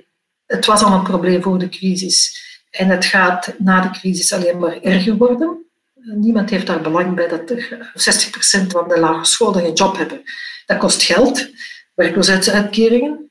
Het 0.46 0.66
was 0.66 0.82
al 0.82 0.92
een 0.92 1.02
probleem 1.02 1.42
voor 1.42 1.58
de 1.58 1.68
crisis 1.68 2.44
en 2.70 2.88
het 2.88 3.04
gaat 3.04 3.54
na 3.58 3.80
de 3.80 3.98
crisis 3.98 4.32
alleen 4.32 4.58
maar 4.58 4.80
erger 4.80 5.16
worden. 5.16 5.64
Niemand 5.94 6.50
heeft 6.50 6.66
daar 6.66 6.80
belang 6.80 7.14
bij 7.14 7.28
dat 7.28 7.50
er 7.50 7.92
60% 7.94 8.66
van 8.66 8.88
de 8.88 8.98
lage 8.98 9.24
scholen 9.24 9.60
geen 9.60 9.72
job 9.72 9.96
hebben. 9.96 10.22
Dat 10.66 10.78
kost 10.78 11.02
geld, 11.02 11.48
werkloosheidsuitkeringen, 11.94 13.30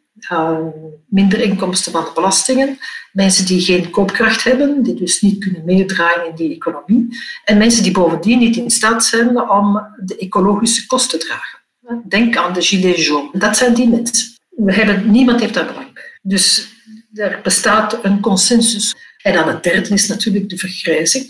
minder 1.15 1.41
inkomsten 1.41 1.91
van 1.91 2.03
de 2.03 2.11
belastingen, 2.13 2.77
mensen 3.11 3.45
die 3.45 3.61
geen 3.61 3.89
koopkracht 3.89 4.43
hebben, 4.43 4.83
die 4.83 4.93
dus 4.93 5.21
niet 5.21 5.39
kunnen 5.39 5.65
meedraaien 5.65 6.29
in 6.29 6.35
die 6.35 6.55
economie, 6.55 7.19
en 7.43 7.57
mensen 7.57 7.83
die 7.83 7.91
bovendien 7.91 8.39
niet 8.39 8.55
in 8.55 8.69
staat 8.69 9.05
zijn 9.05 9.49
om 9.49 9.87
de 10.05 10.17
ecologische 10.17 10.85
kosten 10.85 11.19
te 11.19 11.25
dragen. 11.25 11.59
Denk 12.07 12.37
aan 12.37 12.53
de 12.53 12.61
gilets 12.61 13.05
jaunes. 13.05 13.39
Dat 13.39 13.57
zijn 13.57 13.73
die 13.73 13.89
mensen. 13.89 14.33
Niemand 15.05 15.39
heeft 15.39 15.53
daar 15.53 15.65
belang 15.65 15.93
bij. 15.93 16.19
Dus 16.21 16.67
er 17.13 17.39
bestaat 17.43 18.03
een 18.03 18.19
consensus. 18.19 18.95
En 19.21 19.33
dan 19.33 19.47
het 19.47 19.63
derde 19.63 19.89
is 19.89 20.07
natuurlijk 20.07 20.49
de 20.49 20.57
vergrijzing. 20.57 21.25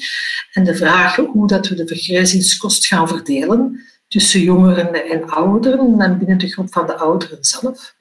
En 0.51 0.63
de 0.63 0.75
vraag 0.75 1.15
hoe 1.15 1.47
dat 1.47 1.67
we 1.67 1.75
de 1.75 1.87
vergrijzingskost 1.87 2.85
gaan 2.85 3.07
verdelen 3.07 3.85
tussen 4.07 4.39
jongeren 4.39 5.09
en 5.09 5.29
ouderen 5.29 6.01
en 6.01 6.17
binnen 6.17 6.37
de 6.37 6.47
groep 6.47 6.73
van 6.73 6.85
de 6.85 6.95
ouderen 6.95 7.37
zelf. 7.43 7.95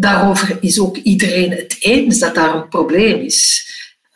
Daarover 0.00 0.58
is 0.60 0.80
ook 0.80 0.96
iedereen 0.96 1.50
het 1.50 1.76
eens 1.80 2.18
dat 2.18 2.34
daar 2.34 2.54
een 2.54 2.68
probleem 2.68 3.20
is. 3.20 3.66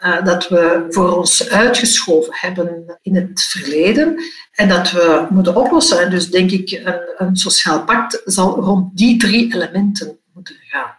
Uh, 0.04 0.24
dat 0.24 0.48
we 0.48 0.86
voor 0.88 1.16
ons 1.16 1.48
uitgeschoven 1.48 2.32
hebben 2.36 2.98
in 3.02 3.14
het 3.14 3.42
verleden 3.42 4.22
en 4.52 4.68
dat 4.68 4.90
we 4.90 5.26
moeten 5.30 5.56
oplossen. 5.56 6.00
En 6.00 6.10
dus 6.10 6.30
denk 6.30 6.50
ik, 6.50 6.70
een, 6.70 7.00
een 7.16 7.36
sociaal 7.36 7.84
pact 7.84 8.22
zal 8.24 8.60
rond 8.60 8.96
die 8.96 9.18
drie 9.18 9.54
elementen 9.54 10.18
moeten 10.34 10.56
gaan. 10.68 10.98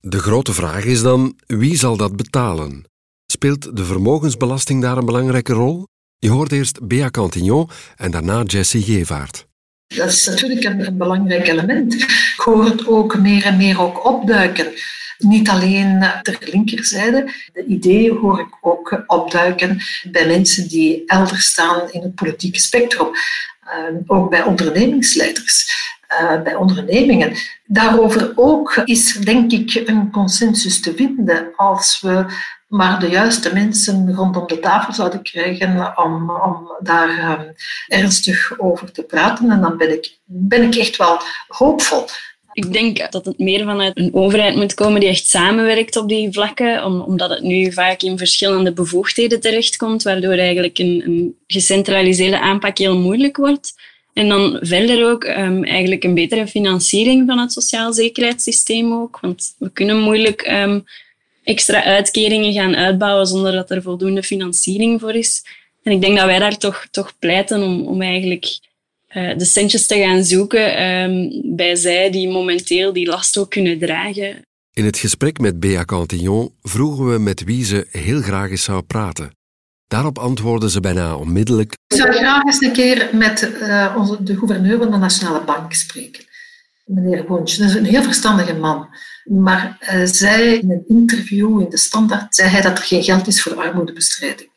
De 0.00 0.18
grote 0.18 0.52
vraag 0.52 0.84
is 0.84 1.02
dan, 1.02 1.38
wie 1.46 1.76
zal 1.76 1.96
dat 1.96 2.16
betalen? 2.16 2.84
Speelt 3.26 3.76
de 3.76 3.84
vermogensbelasting 3.84 4.82
daar 4.82 4.96
een 4.96 5.06
belangrijke 5.06 5.52
rol? 5.52 5.86
Je 6.18 6.30
hoort 6.30 6.52
eerst 6.52 6.86
Bea 6.86 7.10
Cantignon 7.10 7.68
en 7.96 8.10
daarna 8.10 8.42
Jessie 8.42 8.82
Gevaert. 8.82 9.48
Dat 9.96 10.08
is 10.08 10.26
natuurlijk 10.26 10.64
een, 10.64 10.86
een, 10.86 10.96
belangrijk 10.96 11.48
element. 11.48 12.06
Ik 12.40 12.46
hoor 12.46 12.64
het 12.64 12.86
ook 12.86 13.18
meer 13.18 13.44
en 13.44 13.56
meer 13.56 13.80
ook 13.80 14.04
opduiken. 14.04 14.72
Niet 15.18 15.48
alleen 15.48 16.04
ter 16.22 16.38
linkerzijde. 16.40 17.32
De 17.52 17.64
ideeën 17.64 18.16
hoor 18.16 18.40
ik 18.40 18.48
ook 18.60 19.02
opduiken 19.06 19.78
bij 20.10 20.26
mensen 20.26 20.68
die 20.68 21.02
elders 21.06 21.46
staan 21.46 21.90
in 21.90 22.02
het 22.02 22.14
politieke 22.14 22.60
spectrum. 22.60 23.06
Uh, 23.06 23.98
ook 24.06 24.30
bij 24.30 24.42
ondernemingsleiders. 24.42 25.72
Uh, 26.22 26.42
bij 26.42 26.54
ondernemingen. 26.54 27.36
Daarover 27.64 28.32
ook 28.34 28.76
is 28.84 29.12
denk 29.12 29.52
ik 29.52 29.88
een 29.88 30.10
consensus 30.10 30.80
te 30.80 30.94
vinden 30.94 31.52
als 31.56 32.00
we 32.00 32.24
maar 32.70 33.00
de 33.00 33.08
juiste 33.08 33.52
mensen 33.52 34.14
rondom 34.14 34.46
de 34.46 34.58
tafel 34.58 34.92
zouden 34.92 35.22
krijgen 35.22 35.98
om, 35.98 36.30
om 36.30 36.72
daar 36.80 37.40
um, 37.40 37.54
ernstig 37.88 38.58
over 38.58 38.92
te 38.92 39.02
praten. 39.02 39.50
En 39.50 39.60
dan 39.60 39.76
ben 39.76 39.92
ik, 39.92 40.18
ben 40.24 40.62
ik 40.62 40.74
echt 40.74 40.96
wel 40.96 41.20
hoopvol. 41.48 42.06
Ik 42.60 42.72
denk 42.72 43.12
dat 43.12 43.24
het 43.24 43.38
meer 43.38 43.64
vanuit 43.64 43.98
een 43.98 44.14
overheid 44.14 44.56
moet 44.56 44.74
komen 44.74 45.00
die 45.00 45.08
echt 45.08 45.28
samenwerkt 45.28 45.96
op 45.96 46.08
die 46.08 46.32
vlakken, 46.32 46.84
omdat 46.84 47.30
het 47.30 47.42
nu 47.42 47.72
vaak 47.72 48.02
in 48.02 48.18
verschillende 48.18 48.72
bevoegdheden 48.72 49.40
terechtkomt, 49.40 50.02
waardoor 50.02 50.32
eigenlijk 50.32 50.78
een, 50.78 51.02
een 51.04 51.36
gecentraliseerde 51.46 52.40
aanpak 52.40 52.78
heel 52.78 52.98
moeilijk 52.98 53.36
wordt. 53.36 53.72
En 54.12 54.28
dan 54.28 54.58
verder 54.60 55.10
ook 55.10 55.24
um, 55.24 55.64
eigenlijk 55.64 56.04
een 56.04 56.14
betere 56.14 56.46
financiering 56.46 57.26
van 57.26 57.38
het 57.38 57.52
sociaal 57.52 57.92
zekerheidssysteem 57.92 58.92
ook, 58.92 59.18
want 59.20 59.54
we 59.58 59.70
kunnen 59.70 60.00
moeilijk 60.00 60.46
um, 60.46 60.84
extra 61.44 61.84
uitkeringen 61.84 62.52
gaan 62.52 62.76
uitbouwen 62.76 63.26
zonder 63.26 63.52
dat 63.52 63.70
er 63.70 63.82
voldoende 63.82 64.22
financiering 64.22 65.00
voor 65.00 65.14
is. 65.14 65.42
En 65.82 65.92
ik 65.92 66.00
denk 66.00 66.16
dat 66.16 66.26
wij 66.26 66.38
daar 66.38 66.58
toch, 66.58 66.86
toch 66.90 67.12
pleiten 67.18 67.62
om, 67.62 67.86
om 67.86 68.02
eigenlijk 68.02 68.58
uh, 69.16 69.38
de 69.38 69.44
centjes 69.44 69.86
te 69.86 69.98
gaan 69.98 70.24
zoeken 70.24 70.82
um, 70.82 71.42
bij 71.56 71.74
zij 71.74 72.10
die 72.10 72.28
momenteel 72.28 72.92
die 72.92 73.06
last 73.06 73.38
ook 73.38 73.50
kunnen 73.50 73.78
dragen. 73.78 74.42
In 74.72 74.84
het 74.84 74.98
gesprek 74.98 75.38
met 75.38 75.60
Bea 75.60 75.84
Cantillon 75.84 76.52
vroegen 76.62 77.12
we 77.12 77.18
met 77.18 77.44
wie 77.44 77.64
ze 77.64 77.86
heel 77.90 78.20
graag 78.20 78.50
eens 78.50 78.64
zou 78.64 78.82
praten. 78.82 79.30
Daarop 79.86 80.18
antwoordde 80.18 80.70
ze 80.70 80.80
bijna 80.80 81.16
onmiddellijk. 81.16 81.72
Ik 81.86 81.96
zou 81.96 82.12
graag 82.12 82.44
eens 82.44 82.62
een 82.62 82.72
keer 82.72 83.10
met 83.12 83.50
uh, 83.60 83.94
onze, 83.98 84.22
de 84.22 84.36
gouverneur 84.36 84.78
van 84.78 84.90
de 84.90 84.96
Nationale 84.96 85.44
Bank 85.44 85.72
spreken. 85.72 86.24
Meneer 86.84 87.24
Boontje, 87.24 87.58
dat 87.58 87.68
is 87.68 87.74
een 87.74 87.84
heel 87.84 88.02
verstandige 88.02 88.54
man. 88.54 88.88
Maar 89.24 89.78
uh, 89.80 90.04
zei 90.04 90.54
in 90.54 90.70
een 90.70 90.84
interview 90.88 91.60
in 91.60 91.70
de 91.70 91.76
Standaard 91.76 92.34
zei 92.34 92.48
hij 92.48 92.60
dat 92.60 92.78
er 92.78 92.84
geen 92.84 93.02
geld 93.02 93.26
is 93.26 93.42
voor 93.42 93.54
armoedebestrijding. 93.54 94.50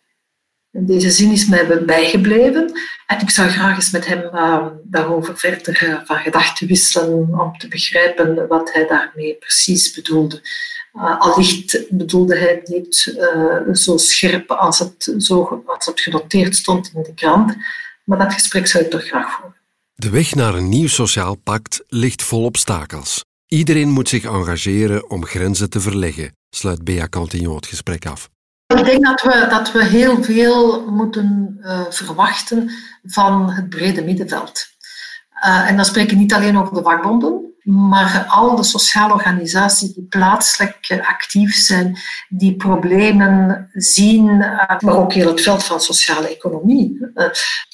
Deze 0.76 1.12
zin 1.12 1.32
is 1.32 1.48
mij 1.48 1.84
bijgebleven 1.86 2.72
en 3.08 3.20
ik 3.20 3.30
zou 3.30 3.50
graag 3.50 3.76
eens 3.76 3.92
met 3.92 4.06
hem 4.06 4.24
uh, 4.34 4.66
daarover 4.84 5.38
verder 5.38 5.84
uh, 5.84 6.00
van 6.06 6.18
gedachten 6.18 6.68
wisselen 6.68 7.40
om 7.40 7.58
te 7.58 7.68
begrijpen 7.68 8.48
wat 8.48 8.74
hij 8.74 8.88
daarmee 8.88 9.36
precies 9.36 9.94
bedoelde. 9.94 10.42
Uh, 10.94 11.20
allicht 11.20 11.86
bedoelde 11.90 12.38
hij 12.38 12.48
het 12.48 12.68
niet 12.68 13.18
zo 13.74 13.98
scherp 13.98 14.52
als 14.52 14.80
het, 14.80 15.14
zo, 15.18 15.64
het 15.66 16.02
genoteerd 16.02 16.56
stond 16.56 16.92
in 16.94 17.04
de 17.04 17.14
krant, 17.14 17.56
maar 18.04 18.18
dat 18.18 18.34
gesprek 18.34 18.68
zou 18.68 18.84
ik 18.84 18.90
toch 18.90 19.08
graag 19.08 19.34
voeren. 19.34 19.58
De 19.94 20.10
weg 20.10 20.36
naar 20.36 20.56
een 20.56 20.70
nieuw 20.70 20.88
sociaal 20.88 21.36
pact 21.36 21.84
ligt 21.88 22.22
vol 22.22 22.44
obstakels. 22.44 23.26
Iedereen 23.48 23.90
moet 23.90 24.10
zich 24.10 24.24
engageren 24.24 25.10
om 25.10 25.26
grenzen 25.26 25.70
te 25.70 25.80
verleggen, 25.80 26.36
sluit 26.50 26.84
Bea 26.84 27.08
Cantillon 27.08 27.56
het 27.56 27.68
gesprek 27.68 28.06
af. 28.06 28.32
Ik 28.78 28.86
denk 28.86 29.06
dat 29.06 29.22
we, 29.22 29.48
dat 29.50 29.72
we 29.72 29.86
heel 29.86 30.24
veel 30.24 30.90
moeten 30.92 31.58
uh, 31.62 31.82
verwachten 31.90 32.72
van 33.04 33.52
het 33.52 33.70
brede 33.70 34.04
middenveld. 34.04 34.66
Uh, 35.46 35.70
en 35.70 35.76
dan 35.76 35.86
spreek 35.86 36.12
ik 36.12 36.18
niet 36.18 36.34
alleen 36.34 36.58
over 36.58 36.74
de 36.74 36.82
vakbonden, 36.82 37.54
maar 37.64 38.26
al 38.30 38.56
de 38.56 38.64
sociale 38.64 39.14
organisaties 39.14 39.94
die 39.94 40.06
plaatselijk 40.10 41.02
actief 41.02 41.56
zijn, 41.56 41.98
die 42.30 42.56
problemen 42.56 43.70
zien, 43.74 44.38
maar 44.80 44.98
ook 44.98 45.14
heel 45.14 45.28
het 45.28 45.42
veld 45.42 45.64
van 45.64 45.82
sociale 45.82 46.28
economie 46.28 47.12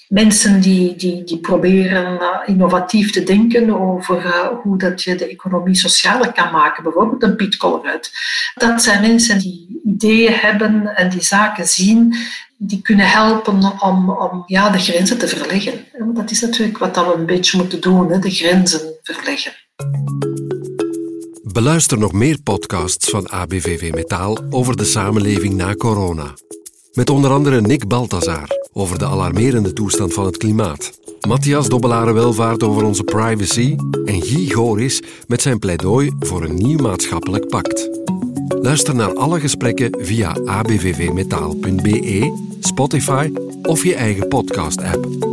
mensen 0.10 0.62
die, 0.62 0.96
die, 0.96 1.24
die 1.24 1.38
proberen 1.38 2.14
uh, 2.14 2.40
innovatief 2.46 3.12
te 3.12 3.24
denken 3.24 3.80
over 3.80 4.26
uh, 4.26 4.48
hoe 4.64 4.78
dat 4.78 5.04
je 5.04 5.16
de 5.16 5.28
economie 5.28 5.76
socialer 5.76 6.34
kan 6.34 6.52
maken. 6.52 6.84
Bijvoorbeeld 6.84 7.24
een 7.24 7.36
Piet 7.36 7.58
uit. 7.84 8.12
Dat 8.56 8.82
zijn 8.82 9.02
mensen 9.02 9.40
die 9.40 9.82
ideeën 9.86 10.34
hebben 10.34 10.96
en 10.96 11.10
die 11.10 11.24
zaken 11.24 11.68
zien 11.68 12.16
die 12.58 12.82
kunnen 12.82 13.10
helpen 13.10 13.82
om, 13.82 14.10
om 14.10 14.44
ja, 14.46 14.70
de 14.70 14.80
grenzen 14.80 15.18
te 15.18 15.28
verleggen. 15.28 15.86
Dat 16.14 16.32
is 16.32 16.42
natuurlijk 16.42 16.78
wat 16.78 16.96
we 16.96 17.14
een 17.16 17.26
beetje 17.26 17.58
moeten 17.58 17.82
doen, 17.82 18.12
hè, 18.12 18.20
de 18.20 18.32
grenzen 18.32 18.82
verleggen. 19.02 19.52
Beluister 21.44 21.98
nog 21.98 22.14
meer 22.14 22.38
podcasts 22.44 23.10
van 23.10 23.30
ABVV 23.30 23.92
Metaal 23.94 24.38
over 24.50 24.78
de 24.78 24.86
samenleving 24.86 25.54
na 25.54 25.74
corona. 25.74 26.34
Met 26.94 27.10
onder 27.10 27.32
andere 27.32 27.62
Nick 27.62 27.88
Baltazar 27.88 28.59
over 28.74 29.00
de 29.00 29.06
alarmerende 29.06 29.74
toestand 29.74 30.14
van 30.14 30.26
het 30.26 30.38
klimaat. 30.38 31.00
Matthias 31.28 31.70
Dobbelare-Welvaart 31.70 32.64
over 32.64 32.84
onze 32.84 33.04
privacy 33.04 33.76
en 34.06 34.22
Guy 34.22 34.50
Goris 34.50 35.02
met 35.28 35.42
zijn 35.42 35.60
pleidooi 35.60 36.12
voor 36.20 36.44
een 36.44 36.56
nieuw 36.56 36.80
maatschappelijk 36.80 37.48
pact. 37.48 37.90
Luister 38.62 38.96
naar 38.96 39.14
alle 39.14 39.40
gesprekken 39.40 39.98
via 40.00 40.32
abvvmetaal.be, 40.46 42.34
Spotify 42.60 43.32
of 43.62 43.84
je 43.84 43.96
eigen 43.96 44.28
podcast-app. 44.28 45.29